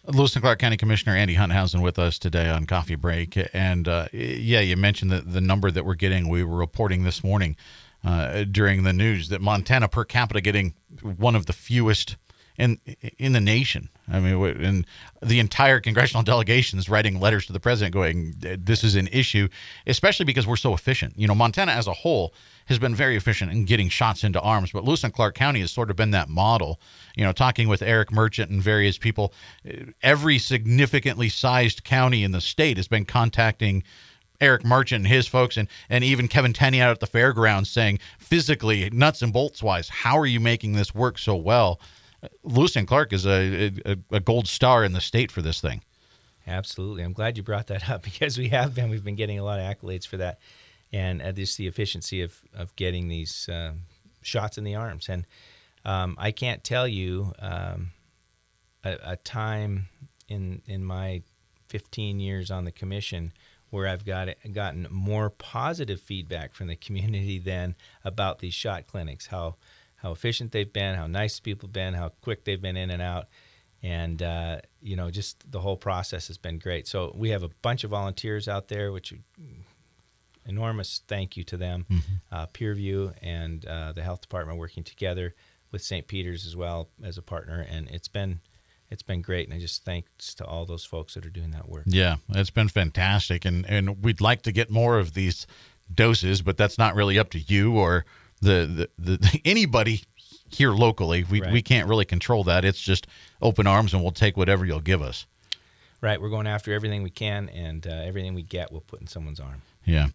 Lewis 0.05 0.35
and 0.35 0.43
Clark 0.43 0.59
County 0.59 0.75
Commissioner 0.75 1.15
Andy 1.15 1.35
Hunthausen 1.35 1.81
with 1.81 1.97
us 1.97 2.19
today 2.19 2.49
on 2.49 2.65
Coffee 2.65 2.95
Break. 2.95 3.37
And 3.53 3.87
uh, 3.87 4.07
yeah, 4.11 4.59
you 4.59 4.75
mentioned 4.75 5.11
the, 5.11 5.21
the 5.21 5.39
number 5.39 5.71
that 5.71 5.85
we're 5.85 5.95
getting. 5.95 6.27
We 6.27 6.43
were 6.43 6.57
reporting 6.57 7.03
this 7.03 7.23
morning 7.23 7.55
uh, 8.03 8.43
during 8.43 8.83
the 8.83 8.91
news 8.91 9.29
that 9.29 9.39
Montana 9.39 9.87
per 9.87 10.03
capita 10.03 10.41
getting 10.41 10.73
one 11.01 11.35
of 11.35 11.45
the 11.45 11.53
fewest 11.53 12.17
in 12.57 12.79
in 13.17 13.33
the 13.33 13.41
nation. 13.41 13.89
I 14.11 14.19
mean, 14.19 14.43
and 14.61 14.85
the 15.21 15.39
entire 15.39 15.79
congressional 15.79 16.23
delegation 16.23 16.77
is 16.77 16.89
writing 16.89 17.19
letters 17.19 17.45
to 17.47 17.53
the 17.53 17.59
president 17.59 17.93
going, 17.93 18.33
this 18.37 18.83
is 18.83 18.95
an 18.95 19.07
issue, 19.07 19.47
especially 19.87 20.25
because 20.25 20.45
we're 20.45 20.57
so 20.57 20.73
efficient. 20.73 21.13
You 21.17 21.27
know, 21.27 21.35
Montana 21.35 21.71
as 21.71 21.87
a 21.87 21.93
whole 21.93 22.33
has 22.65 22.79
been 22.79 22.95
very 22.95 23.15
efficient 23.15 23.51
in 23.51 23.65
getting 23.65 23.89
shots 23.89 24.23
into 24.23 24.41
arms, 24.41 24.71
but 24.71 24.83
Lewis 24.83 25.03
and 25.03 25.13
Clark 25.13 25.35
County 25.35 25.61
has 25.61 25.71
sort 25.71 25.89
of 25.89 25.95
been 25.95 26.11
that 26.11 26.29
model. 26.29 26.79
You 27.15 27.23
know, 27.23 27.31
talking 27.31 27.67
with 27.67 27.81
Eric 27.81 28.11
Merchant 28.11 28.51
and 28.51 28.61
various 28.61 28.97
people, 28.97 29.33
every 30.01 30.37
significantly 30.37 31.29
sized 31.29 31.83
county 31.83 32.23
in 32.23 32.31
the 32.31 32.41
state 32.41 32.77
has 32.77 32.87
been 32.87 33.05
contacting 33.05 33.83
Eric 34.41 34.65
Merchant 34.65 35.05
and 35.05 35.07
his 35.07 35.27
folks, 35.27 35.55
and 35.55 35.69
and 35.89 36.03
even 36.03 36.27
Kevin 36.27 36.51
Tenney 36.51 36.81
out 36.81 36.91
at 36.91 36.99
the 36.99 37.07
fairgrounds 37.07 37.69
saying 37.69 37.99
physically, 38.19 38.89
nuts 38.89 39.21
and 39.21 39.31
bolts 39.31 39.63
wise, 39.63 39.87
how 39.87 40.17
are 40.19 40.25
you 40.25 40.41
making 40.41 40.73
this 40.73 40.93
work 40.93 41.17
so 41.17 41.35
well? 41.35 41.79
Lewis 42.43 42.75
and 42.75 42.87
Clark 42.87 43.13
is 43.13 43.25
a, 43.25 43.71
a 43.85 43.97
a 44.11 44.19
gold 44.19 44.47
star 44.47 44.83
in 44.83 44.93
the 44.93 45.01
state 45.01 45.31
for 45.31 45.41
this 45.41 45.59
thing. 45.61 45.81
Absolutely. 46.45 47.03
I'm 47.03 47.13
glad 47.13 47.37
you 47.37 47.43
brought 47.43 47.67
that 47.67 47.89
up 47.89 48.03
because 48.03 48.37
we 48.37 48.49
have 48.49 48.75
been. 48.75 48.89
We've 48.89 49.03
been 49.03 49.15
getting 49.15 49.39
a 49.39 49.43
lot 49.43 49.59
of 49.59 49.65
accolades 49.65 50.07
for 50.07 50.17
that, 50.17 50.39
and 50.91 51.21
uh, 51.21 51.31
just 51.31 51.57
the 51.57 51.67
efficiency 51.67 52.21
of 52.21 52.41
of 52.53 52.75
getting 52.75 53.07
these 53.07 53.49
um 53.51 53.81
shots 54.21 54.57
in 54.57 54.63
the 54.63 54.75
arms. 54.75 55.09
And 55.09 55.25
um, 55.85 56.15
I 56.17 56.31
can't 56.31 56.63
tell 56.63 56.87
you 56.87 57.33
um, 57.39 57.91
a, 58.83 58.97
a 59.03 59.15
time 59.17 59.89
in 60.27 60.61
in 60.65 60.83
my 60.83 61.23
15 61.67 62.19
years 62.19 62.51
on 62.51 62.65
the 62.65 62.71
commission 62.71 63.33
where 63.69 63.87
I've 63.87 64.05
got 64.05 64.29
gotten 64.51 64.87
more 64.89 65.29
positive 65.29 65.99
feedback 65.99 66.53
from 66.53 66.67
the 66.67 66.75
community 66.75 67.39
than 67.39 67.75
about 68.03 68.39
these 68.39 68.53
shot 68.53 68.85
clinics. 68.87 69.27
How 69.27 69.55
how 70.03 70.11
efficient 70.11 70.51
they've 70.51 70.71
been, 70.71 70.95
how 70.95 71.07
nice 71.07 71.39
people 71.39 71.67
have 71.67 71.73
been, 71.73 71.93
how 71.93 72.09
quick 72.21 72.43
they've 72.43 72.61
been 72.61 72.77
in 72.77 72.91
and 72.91 73.01
out. 73.01 73.27
And 73.81 74.21
uh, 74.21 74.59
you 74.81 74.95
know 74.95 75.09
just 75.09 75.51
the 75.51 75.59
whole 75.59 75.77
process 75.77 76.27
has 76.27 76.37
been 76.37 76.59
great. 76.59 76.87
So 76.87 77.13
we 77.15 77.29
have 77.29 77.43
a 77.43 77.49
bunch 77.61 77.83
of 77.83 77.89
volunteers 77.89 78.47
out 78.47 78.67
there 78.67 78.91
which 78.91 79.13
enormous 80.45 81.01
thank 81.07 81.35
you 81.35 81.43
to 81.45 81.57
them. 81.57 81.85
Uh, 82.31 82.47
PureView 82.47 83.13
and 83.21 83.65
uh, 83.65 83.91
the 83.93 84.03
health 84.03 84.21
department 84.21 84.59
working 84.59 84.83
together 84.83 85.35
with 85.71 85.81
st 85.81 86.07
peter's 86.07 86.45
as 86.45 86.55
well 86.55 86.89
as 87.03 87.17
a 87.17 87.21
partner. 87.21 87.65
And 87.69 87.89
it's 87.89 88.07
been 88.07 88.41
it's 88.89 89.03
been 89.03 89.21
great. 89.21 89.47
And 89.47 89.55
i 89.55 89.59
just 89.59 89.83
thanks 89.83 90.33
to 90.35 90.45
all 90.45 90.65
those 90.65 90.85
folks 90.85 91.15
that 91.15 91.25
are 91.25 91.31
doing 91.31 91.51
that 91.51 91.67
work. 91.67 91.83
Yeah, 91.87 92.17
it's 92.29 92.51
been 92.51 92.69
fantastic, 92.69 93.43
and 93.43 93.65
and 93.67 94.03
we'd 94.03 94.21
like 94.21 94.43
to 94.43 94.51
get 94.51 94.69
more 94.69 94.99
of 94.99 95.13
these 95.13 95.47
doses, 95.93 96.41
but 96.41 96.57
that's 96.57 96.77
not 96.77 96.95
really 96.95 97.19
up 97.19 97.29
to 97.31 97.39
you 97.39 97.77
or 97.77 98.05
the 98.43 98.89
the, 98.97 99.17
the 99.17 99.41
anybody 99.45 100.03
here 100.49 100.71
locally. 100.71 101.23
We 101.23 101.41
we 101.41 101.61
can't 101.61 101.87
really 101.87 102.05
control 102.05 102.43
that. 102.45 102.63
It's 102.65 102.79
just 102.79 103.07
open 103.41 103.67
arms, 103.67 103.93
and 103.93 104.01
we'll 104.03 104.11
take 104.11 104.37
whatever 104.37 104.65
you'll 104.65 104.79
give 104.79 105.01
us. 105.01 105.25
right 106.01 106.21
we're 106.21 106.29
going 106.29 106.47
after 106.47 106.73
everything 106.73 107.03
we 107.03 107.09
can 107.09 107.49
and 107.49 107.87
uh, 107.87 107.91
everything 107.91 108.33
we 108.33 108.43
get 108.43 108.71
we'll 108.71 108.81
put 108.81 108.99
in 109.01 109.07
someone's 109.07 109.39
arm 109.39 109.61
Yeah. 109.85 110.07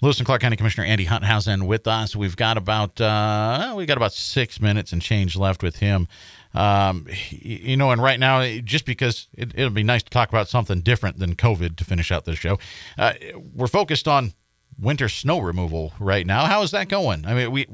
Lewis 0.00 0.18
and 0.18 0.26
Clark 0.26 0.40
County 0.42 0.56
Commissioner 0.56 0.86
Andy 0.86 1.04
Hunthausen 1.04 1.66
with 1.66 1.88
us. 1.88 2.14
We've 2.14 2.36
got 2.36 2.56
about 2.56 3.00
uh, 3.00 3.74
we 3.76 3.84
got 3.84 3.96
about 3.96 4.12
six 4.12 4.60
minutes 4.60 4.92
and 4.92 5.02
change 5.02 5.34
left 5.36 5.62
with 5.62 5.76
him. 5.76 6.06
Um, 6.54 7.06
you 7.30 7.76
know, 7.76 7.90
and 7.90 8.00
right 8.00 8.18
now, 8.18 8.46
just 8.60 8.86
because 8.86 9.26
it, 9.34 9.56
will 9.56 9.70
be 9.70 9.82
nice 9.82 10.02
to 10.04 10.10
talk 10.10 10.28
about 10.28 10.48
something 10.48 10.80
different 10.80 11.18
than 11.18 11.34
COVID 11.34 11.76
to 11.76 11.84
finish 11.84 12.12
out 12.12 12.24
this 12.24 12.38
show, 12.38 12.58
uh, 12.96 13.12
we're 13.54 13.66
focused 13.66 14.06
on 14.06 14.32
winter 14.78 15.08
snow 15.08 15.38
removal 15.38 15.92
right 15.98 16.26
now. 16.26 16.46
How 16.46 16.62
is 16.62 16.72
that 16.72 16.88
going? 16.88 17.24
I 17.26 17.34
mean, 17.34 17.50
we, 17.50 17.66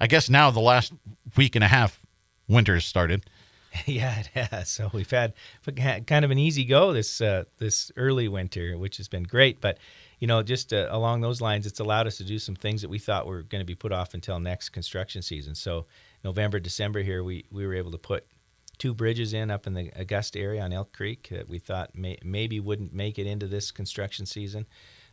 I 0.00 0.06
guess 0.06 0.28
now 0.28 0.50
the 0.50 0.60
last 0.60 0.92
week 1.36 1.54
and 1.54 1.64
a 1.64 1.68
half, 1.68 2.00
winter 2.48 2.74
has 2.74 2.84
started. 2.84 3.24
Yeah, 3.86 4.18
it 4.18 4.26
has. 4.50 4.68
So 4.68 4.90
we've 4.92 5.10
had 5.10 5.32
kind 6.06 6.26
of 6.26 6.30
an 6.30 6.38
easy 6.38 6.62
go 6.64 6.92
this 6.92 7.22
uh, 7.22 7.44
this 7.58 7.90
early 7.96 8.28
winter, 8.28 8.76
which 8.76 8.98
has 8.98 9.08
been 9.08 9.22
great. 9.22 9.62
But 9.62 9.78
you 10.18 10.26
know, 10.26 10.42
just 10.42 10.72
uh, 10.72 10.88
along 10.90 11.22
those 11.22 11.40
lines, 11.40 11.66
it's 11.66 11.80
allowed 11.80 12.06
us 12.06 12.18
to 12.18 12.24
do 12.24 12.38
some 12.38 12.54
things 12.54 12.82
that 12.82 12.90
we 12.90 12.98
thought 12.98 13.26
were 13.26 13.42
going 13.42 13.60
to 13.60 13.66
be 13.66 13.74
put 13.74 13.90
off 13.90 14.14
until 14.14 14.38
next 14.38 14.68
construction 14.68 15.22
season. 15.22 15.54
So, 15.54 15.86
November, 16.22 16.60
December 16.60 17.02
here, 17.02 17.24
we, 17.24 17.46
we 17.50 17.66
were 17.66 17.74
able 17.74 17.90
to 17.92 17.98
put 17.98 18.26
two 18.78 18.94
bridges 18.94 19.32
in 19.32 19.50
up 19.50 19.66
in 19.66 19.74
the 19.74 19.90
Augusta 19.96 20.38
area 20.38 20.62
on 20.62 20.72
Elk 20.72 20.92
Creek 20.92 21.28
that 21.30 21.48
we 21.48 21.58
thought 21.58 21.96
may, 21.96 22.18
maybe 22.22 22.60
wouldn't 22.60 22.92
make 22.92 23.18
it 23.18 23.26
into 23.26 23.46
this 23.46 23.70
construction 23.70 24.26
season. 24.26 24.66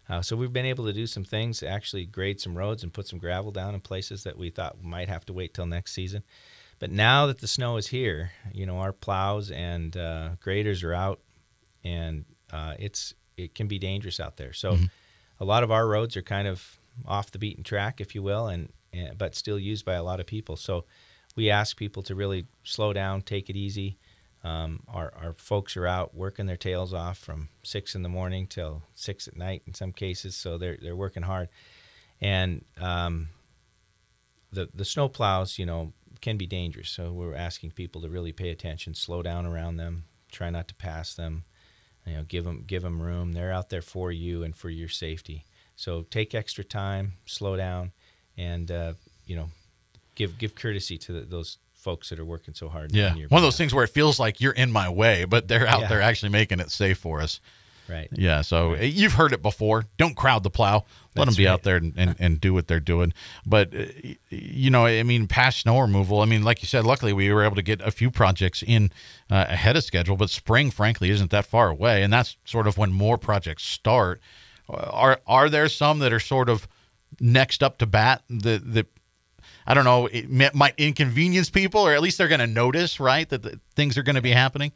Uh, 0.09 0.21
so 0.21 0.35
we've 0.35 0.53
been 0.53 0.65
able 0.65 0.85
to 0.85 0.93
do 0.93 1.05
some 1.05 1.23
things, 1.23 1.61
actually 1.61 2.05
grade 2.05 2.41
some 2.41 2.57
roads 2.57 2.83
and 2.83 2.91
put 2.91 3.07
some 3.07 3.19
gravel 3.19 3.51
down 3.51 3.75
in 3.75 3.79
places 3.81 4.23
that 4.23 4.37
we 4.37 4.49
thought 4.49 4.81
might 4.81 5.07
have 5.07 5.25
to 5.25 5.33
wait 5.33 5.53
till 5.53 5.67
next 5.67 5.91
season. 5.91 6.23
But 6.79 6.91
now 6.91 7.27
that 7.27 7.39
the 7.39 7.47
snow 7.47 7.77
is 7.77 7.87
here, 7.87 8.31
you 8.53 8.65
know 8.65 8.77
our 8.77 8.93
plows 8.93 9.51
and 9.51 9.95
uh, 9.95 10.29
graders 10.39 10.81
are 10.83 10.93
out, 10.93 11.19
and 11.83 12.25
uh, 12.51 12.75
it's 12.79 13.13
it 13.37 13.53
can 13.53 13.67
be 13.67 13.77
dangerous 13.77 14.19
out 14.19 14.37
there. 14.37 14.53
So 14.53 14.73
mm-hmm. 14.73 14.85
a 15.39 15.45
lot 15.45 15.63
of 15.63 15.71
our 15.71 15.87
roads 15.87 16.17
are 16.17 16.21
kind 16.21 16.47
of 16.47 16.79
off 17.05 17.31
the 17.31 17.39
beaten 17.39 17.63
track, 17.63 18.01
if 18.01 18.15
you 18.15 18.23
will, 18.23 18.47
and, 18.47 18.71
and, 18.91 19.17
but 19.17 19.35
still 19.35 19.59
used 19.59 19.85
by 19.85 19.93
a 19.93 20.03
lot 20.03 20.19
of 20.19 20.25
people. 20.25 20.55
So 20.55 20.85
we 21.35 21.49
ask 21.49 21.77
people 21.77 22.03
to 22.03 22.15
really 22.15 22.45
slow 22.63 22.93
down, 22.93 23.21
take 23.21 23.49
it 23.49 23.55
easy. 23.55 23.97
Um, 24.43 24.84
our, 24.88 25.12
our 25.21 25.34
folks 25.34 25.75
are 25.75 25.86
out 25.86 26.15
working 26.15 26.45
their 26.45 26.58
tails 26.58 26.93
off 26.93 27.17
from 27.17 27.49
six 27.63 27.93
in 27.93 28.04
the 28.04 28.10
morning 28.10 28.47
till 28.47 28.84
six 28.93 29.28
at 29.28 29.36
night 29.36 29.63
in 29.67 29.73
some 29.73 29.91
cases, 29.91 30.36
so 30.36 30.58
they're 30.58 30.78
they're 30.82 30.95
working 30.95 31.23
hard. 31.23 31.49
And 32.21 32.63
um, 32.80 33.30
the 34.52 34.69
the 34.73 34.86
snow 34.86 35.10
plows, 35.10 35.60
you 35.60 35.65
know, 35.65 35.93
can 36.21 36.38
be 36.38 36.47
dangerous. 36.47 36.89
So 36.89 37.12
we're 37.12 37.36
asking 37.36 37.71
people 37.71 38.02
to 38.02 38.10
really 38.10 38.32
pay 38.32 38.49
attention, 38.49 38.93
slow 38.93 39.21
down 39.21 39.45
around 39.45 39.78
them, 39.78 40.06
try 40.32 40.49
not 40.49 40.67
to 40.69 40.75
pass 40.75 41.13
them, 41.13 41.43
you 42.06 42.13
know, 42.15 42.23
give 42.23 42.45
them 42.45 42.63
give 42.65 42.84
them 42.84 43.02
room. 43.02 43.34
They're 43.34 43.54
out 43.54 43.69
there 43.69 43.82
for 43.82 44.12
you 44.12 44.43
and 44.43 44.56
for 44.56 44.69
your 44.69 44.89
safety. 44.89 45.45
So 45.75 46.04
take 46.04 46.34
extra 46.36 46.63
time, 46.63 47.13
slow 47.25 47.56
down, 47.56 47.91
and 48.38 48.71
uh, 48.71 48.93
you 49.25 49.36
know, 49.36 49.49
give 50.15 50.38
give 50.38 50.56
courtesy 50.56 50.97
to 50.99 51.13
the, 51.13 51.21
those 51.21 51.58
folks 51.79 52.09
that 52.09 52.19
are 52.19 52.25
working 52.25 52.53
so 52.53 52.69
hard. 52.69 52.93
Yeah, 52.93 53.13
one 53.29 53.39
of 53.39 53.43
those 53.43 53.57
things 53.57 53.73
where 53.73 53.83
it 53.83 53.89
feels 53.89 54.19
like 54.19 54.41
you're 54.41 54.53
in 54.53 54.71
my 54.71 54.89
way, 54.89 55.25
but 55.25 55.47
they're 55.47 55.67
out 55.67 55.81
yeah. 55.81 55.87
there 55.87 56.01
actually 56.01 56.29
making 56.29 56.59
it 56.59 56.71
safe 56.71 56.97
for 56.97 57.21
us. 57.21 57.39
Right. 57.89 58.09
Yeah. 58.11 58.41
So 58.41 58.73
right. 58.73 58.83
you've 58.83 59.13
heard 59.13 59.33
it 59.33 59.41
before. 59.41 59.85
Don't 59.97 60.15
crowd 60.15 60.43
the 60.43 60.49
plow. 60.49 60.85
Let 61.15 61.25
That's 61.25 61.35
them 61.35 61.35
be 61.35 61.47
right. 61.47 61.53
out 61.53 61.63
there 61.63 61.77
and, 61.77 61.93
and, 61.97 62.15
and, 62.19 62.39
do 62.39 62.53
what 62.53 62.67
they're 62.67 62.79
doing. 62.79 63.13
But, 63.45 63.73
uh, 63.73 63.85
you 64.29 64.69
know, 64.69 64.85
I 64.85 65.01
mean, 65.03 65.27
past 65.27 65.61
snow 65.61 65.79
removal, 65.79 66.21
I 66.21 66.25
mean, 66.25 66.43
like 66.43 66.61
you 66.61 66.67
said, 66.67 66.85
luckily 66.85 67.13
we 67.13 67.33
were 67.33 67.43
able 67.43 67.55
to 67.55 67.63
get 67.63 67.81
a 67.81 67.89
few 67.89 68.11
projects 68.11 68.63
in 68.65 68.91
uh, 69.31 69.45
ahead 69.49 69.75
of 69.75 69.83
schedule, 69.83 70.17
but 70.17 70.29
spring, 70.29 70.69
frankly, 70.69 71.09
isn't 71.09 71.31
that 71.31 71.45
far 71.45 71.69
away. 71.69 72.03
And 72.03 72.13
that's 72.13 72.37
sort 72.45 72.67
of 72.67 72.77
when 72.77 72.91
more 72.93 73.17
projects 73.17 73.63
start. 73.63 74.21
Uh, 74.69 74.73
are, 74.73 75.21
are 75.25 75.49
there 75.49 75.67
some 75.67 75.99
that 75.99 76.13
are 76.13 76.19
sort 76.19 76.47
of 76.47 76.67
next 77.19 77.63
up 77.63 77.79
to 77.79 77.87
bat 77.87 78.21
that, 78.29 78.71
that 78.73 78.87
I 79.69 79.75
don't 79.75 79.84
know, 79.84 80.08
it 80.08 80.55
might 80.55 80.73
inconvenience 80.79 81.51
people, 81.51 81.82
or 81.82 81.93
at 81.93 82.01
least 82.01 82.17
they're 82.17 82.27
going 82.27 82.39
to 82.39 82.47
notice, 82.47 82.99
right, 82.99 83.29
that 83.29 83.60
things 83.75 83.99
are 83.99 84.03
going 84.03 84.15
to 84.15 84.21
be 84.21 84.32
happening? 84.32 84.71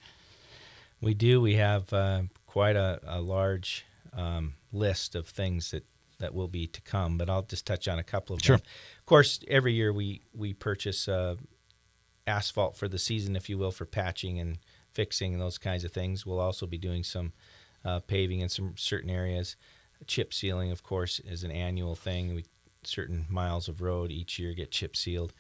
We 1.01 1.15
do. 1.15 1.41
We 1.41 1.55
have 1.55 1.91
uh, 1.91 2.21
quite 2.45 2.75
a, 2.75 2.99
a 3.03 3.19
large 3.19 3.85
um, 4.15 4.53
list 4.71 5.15
of 5.15 5.27
things 5.27 5.71
that, 5.71 5.83
that 6.19 6.35
will 6.35 6.47
be 6.47 6.67
to 6.67 6.81
come, 6.81 7.17
but 7.17 7.27
I'll 7.27 7.41
just 7.41 7.65
touch 7.65 7.87
on 7.87 7.97
a 7.97 8.03
couple 8.03 8.35
of 8.35 8.43
sure. 8.43 8.57
them. 8.57 8.65
Of 8.99 9.05
course, 9.07 9.39
every 9.47 9.73
year 9.73 9.91
we, 9.91 10.21
we 10.31 10.53
purchase 10.53 11.07
uh, 11.07 11.37
asphalt 12.27 12.77
for 12.77 12.87
the 12.87 12.99
season, 12.99 13.35
if 13.35 13.49
you 13.49 13.57
will, 13.57 13.71
for 13.71 13.85
patching 13.85 14.39
and 14.39 14.59
fixing 14.93 15.33
and 15.33 15.41
those 15.41 15.57
kinds 15.57 15.83
of 15.83 15.91
things. 15.91 16.23
We'll 16.23 16.39
also 16.39 16.67
be 16.67 16.77
doing 16.77 17.03
some 17.03 17.33
uh, 17.83 18.01
paving 18.01 18.41
in 18.41 18.49
some 18.49 18.75
certain 18.77 19.09
areas. 19.09 19.55
Chip 20.05 20.35
sealing, 20.35 20.71
of 20.71 20.83
course, 20.83 21.19
is 21.19 21.43
an 21.43 21.49
annual 21.51 21.95
thing. 21.95 22.35
We 22.35 22.45
certain 22.87 23.25
miles 23.29 23.67
of 23.67 23.81
road 23.81 24.11
each 24.11 24.39
year 24.39 24.53
get 24.53 24.71
chip 24.71 24.95
sealed, 24.95 25.33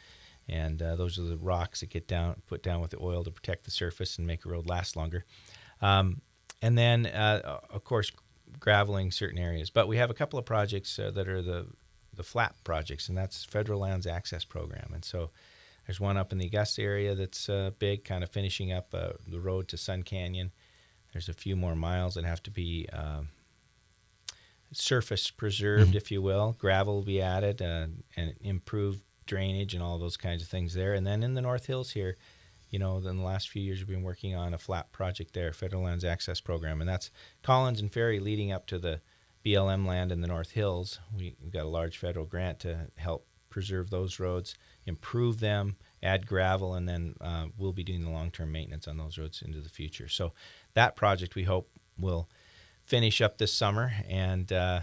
and 0.47 0.81
uh, 0.81 0.95
those 0.95 1.17
are 1.17 1.23
the 1.23 1.37
rocks 1.37 1.79
that 1.79 1.89
get 1.89 2.07
down 2.07 2.41
put 2.47 2.63
down 2.63 2.81
with 2.81 2.91
the 2.91 2.99
oil 3.01 3.23
to 3.23 3.31
protect 3.31 3.65
the 3.65 3.71
surface 3.71 4.17
and 4.17 4.27
make 4.27 4.45
a 4.45 4.49
road 4.49 4.67
last 4.67 4.95
longer. 4.95 5.25
Um, 5.81 6.21
and 6.61 6.77
then 6.77 7.05
uh, 7.05 7.59
of 7.69 7.83
course 7.83 8.11
graveling 8.59 9.11
certain 9.11 9.39
areas. 9.39 9.69
But 9.69 9.87
we 9.87 9.97
have 9.97 10.09
a 10.09 10.13
couple 10.13 10.39
of 10.39 10.45
projects 10.45 10.97
uh, 10.99 11.11
that 11.11 11.27
are 11.27 11.41
the 11.41 11.67
the 12.15 12.23
FLAP 12.23 12.63
projects, 12.63 13.09
and 13.09 13.17
that's 13.17 13.43
Federal 13.43 13.79
Lands 13.79 14.05
Access 14.05 14.45
Program. 14.45 14.91
And 14.93 15.03
so 15.03 15.31
there's 15.87 15.99
one 15.99 16.15
up 16.15 16.31
in 16.31 16.37
the 16.37 16.45
Augusta 16.45 16.81
area 16.81 17.15
that's 17.15 17.49
uh, 17.49 17.71
big, 17.79 18.05
kind 18.05 18.23
of 18.23 18.29
finishing 18.29 18.71
up 18.71 18.93
uh, 18.93 19.13
the 19.27 19.39
road 19.39 19.67
to 19.69 19.77
Sun 19.77 20.03
Canyon. 20.03 20.51
There's 21.11 21.27
a 21.27 21.33
few 21.33 21.55
more 21.55 21.75
miles 21.75 22.13
that 22.13 22.23
have 22.23 22.43
to 22.43 22.51
be 22.51 22.87
um, 22.93 23.29
surface 24.73 25.31
preserved, 25.31 25.89
mm-hmm. 25.89 25.97
if 25.97 26.11
you 26.11 26.21
will. 26.21 26.55
Gravel 26.57 26.95
will 26.95 27.03
be 27.03 27.21
added 27.21 27.61
uh, 27.61 27.87
and 28.15 28.33
improved 28.41 29.01
drainage 29.25 29.73
and 29.73 29.83
all 29.83 29.97
those 29.97 30.17
kinds 30.17 30.41
of 30.41 30.47
things 30.47 30.73
there. 30.73 30.93
And 30.93 31.05
then 31.05 31.23
in 31.23 31.33
the 31.33 31.41
North 31.41 31.65
Hills 31.65 31.91
here, 31.91 32.17
you 32.69 32.79
know, 32.79 32.97
in 32.97 33.17
the 33.17 33.23
last 33.23 33.49
few 33.49 33.61
years, 33.61 33.79
we've 33.79 33.87
been 33.87 34.03
working 34.03 34.35
on 34.35 34.53
a 34.53 34.57
FLAP 34.57 34.91
project 34.91 35.33
there, 35.33 35.53
Federal 35.53 35.83
Lands 35.83 36.03
Access 36.03 36.41
Program, 36.41 36.81
and 36.81 36.89
that's 36.89 37.11
Collins 37.43 37.79
and 37.79 37.91
Ferry 37.91 38.19
leading 38.19 38.51
up 38.51 38.65
to 38.67 38.79
the 38.79 38.99
BLM 39.45 39.85
land 39.85 40.11
in 40.11 40.21
the 40.21 40.27
North 40.27 40.51
Hills. 40.51 40.99
We, 41.15 41.35
have 41.43 41.51
got 41.51 41.65
a 41.65 41.69
large 41.69 41.97
federal 41.97 42.25
grant 42.25 42.59
to 42.61 42.87
help 42.95 43.27
preserve 43.49 43.91
those 43.91 44.19
roads, 44.19 44.55
improve 44.87 45.39
them, 45.39 45.75
add 46.01 46.25
gravel, 46.25 46.73
and 46.73 46.89
then 46.89 47.15
uh, 47.21 47.45
we'll 47.57 47.73
be 47.73 47.83
doing 47.83 48.03
the 48.03 48.09
long-term 48.09 48.51
maintenance 48.51 48.87
on 48.87 48.97
those 48.97 49.19
roads 49.19 49.43
into 49.43 49.61
the 49.61 49.69
future. 49.69 50.07
So 50.07 50.33
that 50.73 50.95
project 50.95 51.35
we 51.35 51.43
hope 51.43 51.69
will 51.99 52.27
finish 52.85 53.21
up 53.21 53.37
this 53.37 53.53
summer, 53.53 53.91
and 54.09 54.51
uh, 54.51 54.81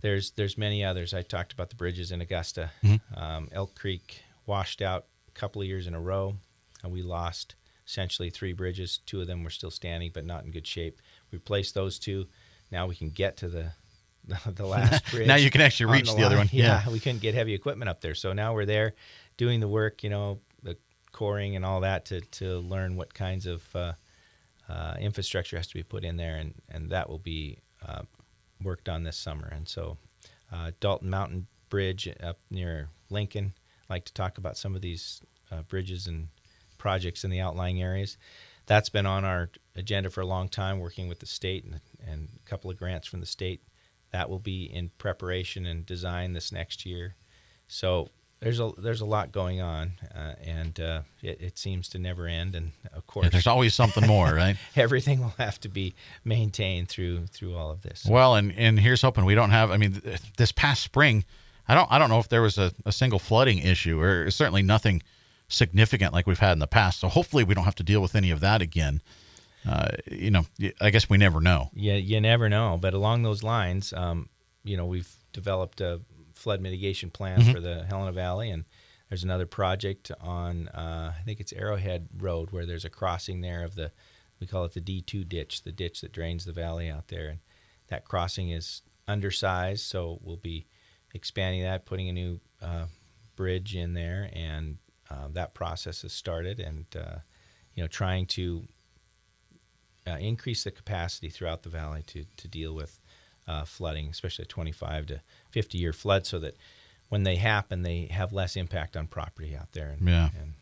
there's 0.00 0.32
there's 0.32 0.58
many 0.58 0.84
others. 0.84 1.14
I 1.14 1.22
talked 1.22 1.52
about 1.52 1.70
the 1.70 1.76
bridges 1.76 2.12
in 2.12 2.20
Augusta, 2.20 2.70
mm-hmm. 2.82 3.18
um, 3.20 3.48
Elk 3.52 3.74
Creek 3.74 4.22
washed 4.46 4.80
out 4.80 5.06
a 5.28 5.32
couple 5.32 5.60
of 5.60 5.68
years 5.68 5.86
in 5.86 5.94
a 5.94 6.00
row 6.00 6.34
and 6.82 6.92
we 6.92 7.02
lost 7.02 7.54
essentially 7.86 8.30
three 8.30 8.52
bridges. 8.52 9.00
Two 9.06 9.20
of 9.20 9.26
them 9.26 9.44
were 9.44 9.50
still 9.50 9.70
standing, 9.70 10.10
but 10.12 10.24
not 10.24 10.44
in 10.44 10.50
good 10.50 10.66
shape. 10.66 11.00
We 11.30 11.36
replaced 11.36 11.74
those 11.74 11.98
two. 11.98 12.26
Now 12.70 12.86
we 12.86 12.94
can 12.94 13.10
get 13.10 13.36
to 13.38 13.48
the 13.48 13.72
the 14.46 14.66
last 14.66 15.04
bridge. 15.10 15.26
now 15.26 15.36
you 15.36 15.50
can 15.50 15.60
actually 15.60 15.92
reach 15.92 16.10
the, 16.10 16.16
the 16.16 16.24
other 16.24 16.36
one. 16.36 16.48
Yeah. 16.52 16.82
yeah, 16.84 16.92
we 16.92 17.00
couldn't 17.00 17.22
get 17.22 17.34
heavy 17.34 17.54
equipment 17.54 17.88
up 17.88 18.00
there, 18.00 18.14
so 18.14 18.32
now 18.32 18.54
we're 18.54 18.66
there 18.66 18.94
doing 19.36 19.60
the 19.60 19.68
work. 19.68 20.02
You 20.02 20.10
know, 20.10 20.40
the 20.62 20.76
coring 21.12 21.56
and 21.56 21.64
all 21.64 21.80
that 21.80 22.06
to 22.06 22.20
to 22.20 22.58
learn 22.58 22.96
what 22.96 23.14
kinds 23.14 23.46
of 23.46 23.64
uh, 23.74 23.92
uh, 24.68 24.94
infrastructure 25.00 25.56
has 25.56 25.66
to 25.68 25.74
be 25.74 25.82
put 25.82 26.04
in 26.04 26.16
there, 26.16 26.36
and 26.36 26.54
and 26.68 26.90
that 26.90 27.08
will 27.08 27.18
be 27.18 27.58
uh, 27.86 28.02
worked 28.62 28.88
on 28.88 29.02
this 29.04 29.16
summer. 29.16 29.48
And 29.48 29.68
so, 29.68 29.96
uh, 30.52 30.72
Dalton 30.80 31.10
Mountain 31.10 31.46
Bridge 31.68 32.08
up 32.22 32.38
near 32.50 32.90
Lincoln. 33.10 33.54
I 33.88 33.94
like 33.94 34.04
to 34.06 34.12
talk 34.12 34.38
about 34.38 34.56
some 34.56 34.74
of 34.74 34.82
these 34.82 35.22
uh, 35.50 35.62
bridges 35.62 36.06
and 36.06 36.28
projects 36.76 37.24
in 37.24 37.30
the 37.30 37.40
outlying 37.40 37.82
areas. 37.82 38.16
That's 38.66 38.90
been 38.90 39.06
on 39.06 39.24
our 39.24 39.50
agenda 39.76 40.10
for 40.10 40.20
a 40.20 40.26
long 40.26 40.48
time, 40.48 40.78
working 40.78 41.08
with 41.08 41.20
the 41.20 41.26
state 41.26 41.64
and, 41.64 41.80
and 42.06 42.28
a 42.36 42.48
couple 42.48 42.70
of 42.70 42.76
grants 42.76 43.08
from 43.08 43.20
the 43.20 43.26
state. 43.26 43.62
That 44.12 44.28
will 44.28 44.38
be 44.38 44.64
in 44.64 44.90
preparation 44.98 45.66
and 45.66 45.84
design 45.86 46.32
this 46.32 46.52
next 46.52 46.84
year. 46.84 47.14
So 47.66 48.08
there's 48.40 48.60
a 48.60 48.70
there's 48.78 49.00
a 49.00 49.04
lot 49.06 49.32
going 49.32 49.60
on, 49.60 49.92
uh, 50.14 50.34
and 50.44 50.78
uh, 50.78 51.02
it, 51.22 51.40
it, 51.40 51.58
seems 51.58 51.88
to 51.90 51.98
never 51.98 52.26
end. 52.26 52.54
And 52.54 52.72
of 52.92 53.06
course, 53.06 53.24
yeah, 53.24 53.30
there's 53.30 53.46
always 53.46 53.74
something 53.74 54.06
more, 54.06 54.32
right? 54.32 54.56
everything 54.76 55.20
will 55.20 55.34
have 55.38 55.58
to 55.60 55.68
be 55.68 55.94
maintained 56.24 56.88
through 56.88 57.26
through 57.26 57.56
all 57.56 57.70
of 57.70 57.82
this. 57.82 58.06
Well, 58.08 58.36
and 58.36 58.52
and 58.56 58.78
here's 58.78 59.02
hoping 59.02 59.24
we 59.24 59.34
don't 59.34 59.50
have. 59.50 59.70
I 59.70 59.76
mean, 59.76 60.00
this 60.36 60.52
past 60.52 60.82
spring, 60.82 61.24
I 61.66 61.74
don't 61.74 61.90
I 61.90 61.98
don't 61.98 62.10
know 62.10 62.20
if 62.20 62.28
there 62.28 62.42
was 62.42 62.58
a, 62.58 62.72
a 62.86 62.92
single 62.92 63.18
flooding 63.18 63.58
issue, 63.58 64.00
or 64.00 64.30
certainly 64.30 64.62
nothing 64.62 65.02
significant 65.48 66.12
like 66.12 66.26
we've 66.26 66.38
had 66.38 66.52
in 66.52 66.58
the 66.60 66.68
past. 66.68 67.00
So 67.00 67.08
hopefully 67.08 67.42
we 67.42 67.54
don't 67.54 67.64
have 67.64 67.76
to 67.76 67.82
deal 67.82 68.00
with 68.00 68.14
any 68.14 68.30
of 68.30 68.40
that 68.40 68.62
again. 68.62 69.02
Uh, 69.68 69.88
you 70.06 70.30
know, 70.30 70.46
I 70.80 70.90
guess 70.90 71.10
we 71.10 71.18
never 71.18 71.40
know. 71.40 71.70
Yeah, 71.74 71.96
you 71.96 72.20
never 72.20 72.48
know. 72.48 72.78
But 72.80 72.94
along 72.94 73.22
those 73.22 73.42
lines, 73.42 73.92
um, 73.92 74.28
you 74.62 74.76
know, 74.76 74.86
we've 74.86 75.12
developed 75.32 75.80
a 75.80 76.00
flood 76.38 76.60
mitigation 76.60 77.10
plan 77.10 77.40
mm-hmm. 77.40 77.52
for 77.52 77.60
the 77.60 77.84
Helena 77.84 78.12
Valley, 78.12 78.50
and 78.50 78.64
there's 79.08 79.24
another 79.24 79.46
project 79.46 80.10
on 80.20 80.68
uh, 80.68 81.12
I 81.18 81.22
think 81.24 81.40
it's 81.40 81.52
Arrowhead 81.52 82.08
Road 82.16 82.50
where 82.50 82.66
there's 82.66 82.84
a 82.84 82.90
crossing 82.90 83.40
there 83.40 83.64
of 83.64 83.74
the 83.74 83.90
we 84.40 84.46
call 84.46 84.64
it 84.64 84.72
the 84.72 84.80
D2 84.80 85.28
ditch, 85.28 85.64
the 85.64 85.72
ditch 85.72 86.00
that 86.00 86.12
drains 86.12 86.44
the 86.44 86.52
valley 86.52 86.88
out 86.88 87.08
there, 87.08 87.28
and 87.28 87.40
that 87.88 88.04
crossing 88.04 88.50
is 88.50 88.82
undersized, 89.08 89.84
so 89.84 90.20
we'll 90.22 90.36
be 90.36 90.66
expanding 91.12 91.62
that, 91.62 91.86
putting 91.86 92.08
a 92.08 92.12
new 92.12 92.38
uh, 92.62 92.84
bridge 93.34 93.74
in 93.74 93.94
there, 93.94 94.30
and 94.32 94.78
uh, 95.10 95.26
that 95.32 95.54
process 95.54 96.02
has 96.02 96.12
started. 96.12 96.60
And 96.60 96.86
uh, 96.94 97.18
you 97.74 97.82
know, 97.82 97.88
trying 97.88 98.26
to 98.26 98.64
uh, 100.06 100.18
increase 100.18 100.64
the 100.64 100.70
capacity 100.70 101.30
throughout 101.30 101.62
the 101.62 101.68
valley 101.68 102.02
to 102.08 102.24
to 102.36 102.48
deal 102.48 102.74
with 102.74 103.00
uh, 103.48 103.64
flooding, 103.64 104.06
especially 104.08 104.44
a 104.44 104.46
25 104.46 105.06
to 105.06 105.20
50 105.50 105.78
year 105.78 105.92
flood, 105.92 106.26
so 106.26 106.38
that 106.38 106.54
when 107.08 107.22
they 107.24 107.36
happen, 107.36 107.82
they 107.82 108.06
have 108.10 108.32
less 108.32 108.54
impact 108.54 108.96
on 108.96 109.06
property 109.06 109.56
out 109.56 109.72
there 109.72 109.88
and, 109.88 110.06
Yeah. 110.06 110.28
and 110.38 110.52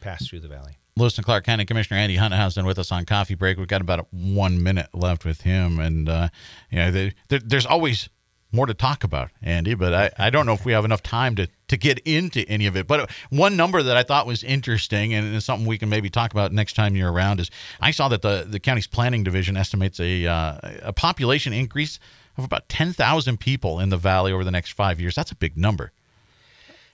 pass 0.00 0.26
through 0.28 0.40
the 0.40 0.48
valley. 0.48 0.72
Lewis 0.98 1.16
and 1.18 1.24
Clark 1.26 1.44
County 1.44 1.64
Commissioner 1.66 1.98
Andy 2.00 2.16
Hunthausen 2.16 2.64
with 2.64 2.78
us 2.78 2.90
on 2.90 3.04
coffee 3.04 3.34
break. 3.34 3.58
We've 3.58 3.68
got 3.68 3.82
about 3.82 4.06
one 4.12 4.62
minute 4.62 4.88
left 4.94 5.24
with 5.26 5.42
him, 5.42 5.78
and 5.78 6.08
uh, 6.08 6.28
you 6.70 6.78
know, 6.78 6.90
there, 6.90 7.12
there's 7.28 7.66
always 7.66 8.08
more 8.52 8.66
to 8.66 8.74
talk 8.74 9.04
about, 9.04 9.30
Andy. 9.42 9.74
But 9.74 9.94
I, 9.94 10.10
I 10.26 10.30
don't 10.30 10.46
know 10.46 10.52
if 10.52 10.64
we 10.64 10.72
have 10.72 10.84
enough 10.84 11.02
time 11.02 11.34
to 11.36 11.48
to 11.68 11.76
get 11.76 11.98
into 12.00 12.42
any 12.48 12.66
of 12.66 12.76
it. 12.76 12.86
But 12.86 13.10
one 13.30 13.56
number 13.56 13.82
that 13.82 13.96
I 13.96 14.02
thought 14.02 14.26
was 14.26 14.44
interesting, 14.44 15.14
and 15.14 15.34
it's 15.34 15.46
something 15.46 15.66
we 15.66 15.78
can 15.78 15.88
maybe 15.88 16.10
talk 16.10 16.32
about 16.32 16.52
next 16.52 16.74
time 16.74 16.94
you're 16.96 17.12
around, 17.12 17.40
is 17.40 17.50
I 17.80 17.90
saw 17.90 18.08
that 18.08 18.22
the 18.22 18.46
the 18.48 18.60
county's 18.60 18.86
planning 18.86 19.24
division 19.24 19.56
estimates 19.56 20.00
a 20.00 20.26
uh, 20.26 20.58
a 20.82 20.92
population 20.92 21.52
increase 21.52 21.98
of 22.36 22.44
about 22.44 22.68
ten 22.68 22.92
thousand 22.92 23.40
people 23.40 23.80
in 23.80 23.88
the 23.88 23.96
valley 23.96 24.32
over 24.32 24.44
the 24.44 24.50
next 24.50 24.72
five 24.72 25.00
years. 25.00 25.14
That's 25.14 25.32
a 25.32 25.36
big 25.36 25.56
number. 25.56 25.92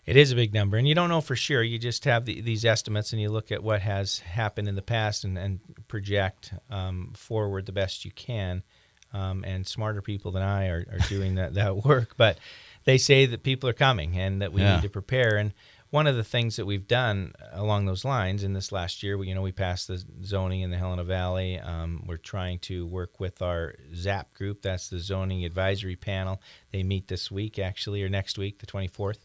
It 0.04 0.16
is 0.16 0.32
a 0.32 0.34
big 0.34 0.52
number, 0.52 0.76
and 0.76 0.88
you 0.88 0.96
don't 0.96 1.08
know 1.08 1.20
for 1.20 1.36
sure. 1.36 1.62
You 1.62 1.78
just 1.78 2.04
have 2.06 2.24
the, 2.24 2.40
these 2.40 2.64
estimates, 2.64 3.12
and 3.12 3.22
you 3.22 3.28
look 3.28 3.52
at 3.52 3.62
what 3.62 3.82
has 3.82 4.18
happened 4.18 4.66
in 4.66 4.74
the 4.74 4.82
past 4.82 5.22
and, 5.22 5.38
and 5.38 5.60
project 5.86 6.52
um, 6.70 7.12
forward 7.14 7.66
the 7.66 7.72
best 7.72 8.04
you 8.04 8.10
can. 8.10 8.64
Um, 9.12 9.44
and 9.44 9.66
smarter 9.66 10.00
people 10.02 10.32
than 10.32 10.42
I 10.42 10.68
are, 10.68 10.86
are 10.90 11.08
doing 11.08 11.34
that, 11.36 11.54
that 11.54 11.76
work. 11.84 12.14
But 12.16 12.38
they 12.84 12.98
say 12.98 13.26
that 13.26 13.42
people 13.42 13.68
are 13.68 13.74
coming 13.74 14.18
and 14.18 14.40
that 14.42 14.52
we 14.52 14.62
Yeah. 14.62 14.76
need 14.76 14.82
to 14.82 14.88
prepare. 14.88 15.36
And 15.36 15.52
one 15.90 16.06
of 16.06 16.16
the 16.16 16.24
things 16.24 16.56
that 16.56 16.64
we've 16.64 16.88
done 16.88 17.34
along 17.52 17.84
those 17.84 18.02
lines 18.04 18.42
in 18.42 18.54
this 18.54 18.72
last 18.72 19.02
year, 19.02 19.18
we, 19.18 19.28
you 19.28 19.34
know, 19.34 19.42
we 19.42 19.52
passed 19.52 19.88
the 19.88 20.02
zoning 20.24 20.62
in 20.62 20.70
the 20.70 20.78
Helena 20.78 21.04
Valley. 21.04 21.58
Um, 21.60 22.04
we're 22.06 22.16
trying 22.16 22.60
to 22.60 22.86
work 22.86 23.20
with 23.20 23.42
our 23.42 23.74
ZAP 23.94 24.32
group. 24.32 24.62
That's 24.62 24.88
the 24.88 24.98
Zoning 24.98 25.44
Advisory 25.44 25.96
Panel. 25.96 26.40
They 26.70 26.82
meet 26.82 27.08
this 27.08 27.30
week, 27.30 27.58
actually, 27.58 28.02
or 28.02 28.08
next 28.08 28.38
week, 28.38 28.58
the 28.60 28.66
24th 28.66 29.18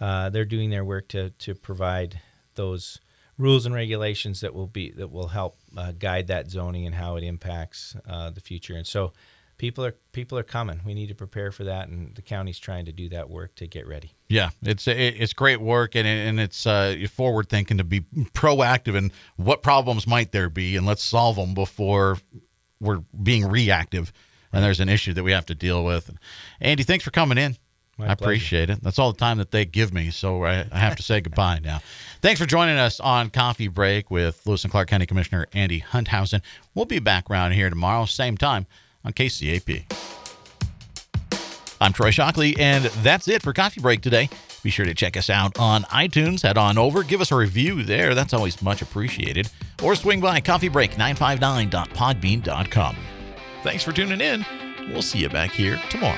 uh, 0.00 0.30
they're 0.30 0.44
doing 0.44 0.70
their 0.70 0.84
work 0.84 1.06
to 1.08 1.30
to 1.30 1.54
provide 1.54 2.20
those 2.54 2.98
rules 3.38 3.66
and 3.66 3.74
regulations 3.74 4.40
that 4.40 4.54
will 4.54 4.66
be 4.66 4.90
that 4.92 5.10
will 5.10 5.28
help 5.28 5.56
uh, 5.76 5.92
guide 5.92 6.26
that 6.28 6.50
zoning 6.50 6.86
and 6.86 6.94
how 6.94 7.16
it 7.16 7.24
impacts 7.24 7.96
uh, 8.08 8.30
the 8.30 8.40
future. 8.40 8.74
And 8.74 8.86
so, 8.86 9.12
people 9.58 9.84
are 9.84 9.94
people 10.12 10.38
are 10.38 10.42
coming. 10.42 10.80
We 10.84 10.94
need 10.94 11.08
to 11.08 11.14
prepare 11.14 11.52
for 11.52 11.64
that, 11.64 11.88
and 11.88 12.14
the 12.14 12.22
county's 12.22 12.58
trying 12.58 12.86
to 12.86 12.92
do 12.92 13.08
that 13.10 13.30
work 13.30 13.54
to 13.56 13.66
get 13.66 13.86
ready. 13.86 14.14
Yeah, 14.28 14.50
it's 14.62 14.86
it's 14.88 15.32
great 15.32 15.60
work 15.60 15.94
and 15.94 16.06
and 16.06 16.40
it's 16.40 16.66
uh, 16.66 16.96
forward 17.10 17.48
thinking 17.48 17.78
to 17.78 17.84
be 17.84 18.00
proactive 18.34 18.96
and 18.96 19.12
what 19.36 19.62
problems 19.62 20.06
might 20.06 20.32
there 20.32 20.50
be 20.50 20.76
and 20.76 20.86
let's 20.86 21.02
solve 21.02 21.36
them 21.36 21.54
before 21.54 22.18
we're 22.80 23.02
being 23.22 23.46
reactive 23.46 24.12
and 24.52 24.62
there's 24.62 24.80
an 24.80 24.88
issue 24.88 25.12
that 25.14 25.22
we 25.22 25.32
have 25.32 25.46
to 25.46 25.54
deal 25.54 25.84
with. 25.84 26.10
Andy, 26.60 26.82
thanks 26.82 27.04
for 27.04 27.10
coming 27.10 27.38
in. 27.38 27.56
My 27.98 28.10
I 28.10 28.14
pleasure. 28.14 28.30
appreciate 28.30 28.70
it. 28.70 28.82
That's 28.82 28.98
all 28.98 29.12
the 29.12 29.18
time 29.18 29.38
that 29.38 29.50
they 29.50 29.64
give 29.64 29.92
me, 29.92 30.10
so 30.10 30.44
I, 30.44 30.64
I 30.72 30.78
have 30.78 30.96
to 30.96 31.02
say 31.02 31.20
goodbye 31.20 31.60
now. 31.62 31.80
Thanks 32.20 32.40
for 32.40 32.46
joining 32.46 32.78
us 32.78 33.00
on 33.00 33.30
Coffee 33.30 33.68
Break 33.68 34.10
with 34.10 34.40
Lewis 34.46 34.64
and 34.64 34.70
Clark 34.70 34.88
County 34.88 35.06
Commissioner 35.06 35.46
Andy 35.52 35.78
Hunthausen. 35.80 36.40
We'll 36.74 36.84
be 36.86 36.98
back 37.00 37.30
around 37.30 37.52
here 37.52 37.68
tomorrow, 37.70 38.04
same 38.06 38.36
time 38.36 38.66
on 39.04 39.12
KCAP. 39.12 39.84
I'm 41.80 41.92
Troy 41.92 42.10
Shockley, 42.12 42.56
and 42.58 42.84
that's 43.02 43.26
it 43.28 43.42
for 43.42 43.52
Coffee 43.52 43.80
Break 43.80 44.00
today. 44.02 44.28
Be 44.62 44.70
sure 44.70 44.86
to 44.86 44.94
check 44.94 45.16
us 45.16 45.28
out 45.28 45.58
on 45.58 45.82
iTunes. 45.84 46.42
Head 46.42 46.56
on 46.56 46.78
over, 46.78 47.02
give 47.02 47.20
us 47.20 47.32
a 47.32 47.36
review 47.36 47.82
there. 47.82 48.14
That's 48.14 48.32
always 48.32 48.62
much 48.62 48.80
appreciated. 48.82 49.50
Or 49.82 49.96
swing 49.96 50.20
by 50.20 50.40
coffeebreak959.podbean.com. 50.40 52.96
Thanks 53.64 53.82
for 53.82 53.90
tuning 53.92 54.20
in. 54.20 54.46
We'll 54.92 55.02
see 55.02 55.18
you 55.18 55.28
back 55.28 55.50
here 55.50 55.80
tomorrow. 55.90 56.16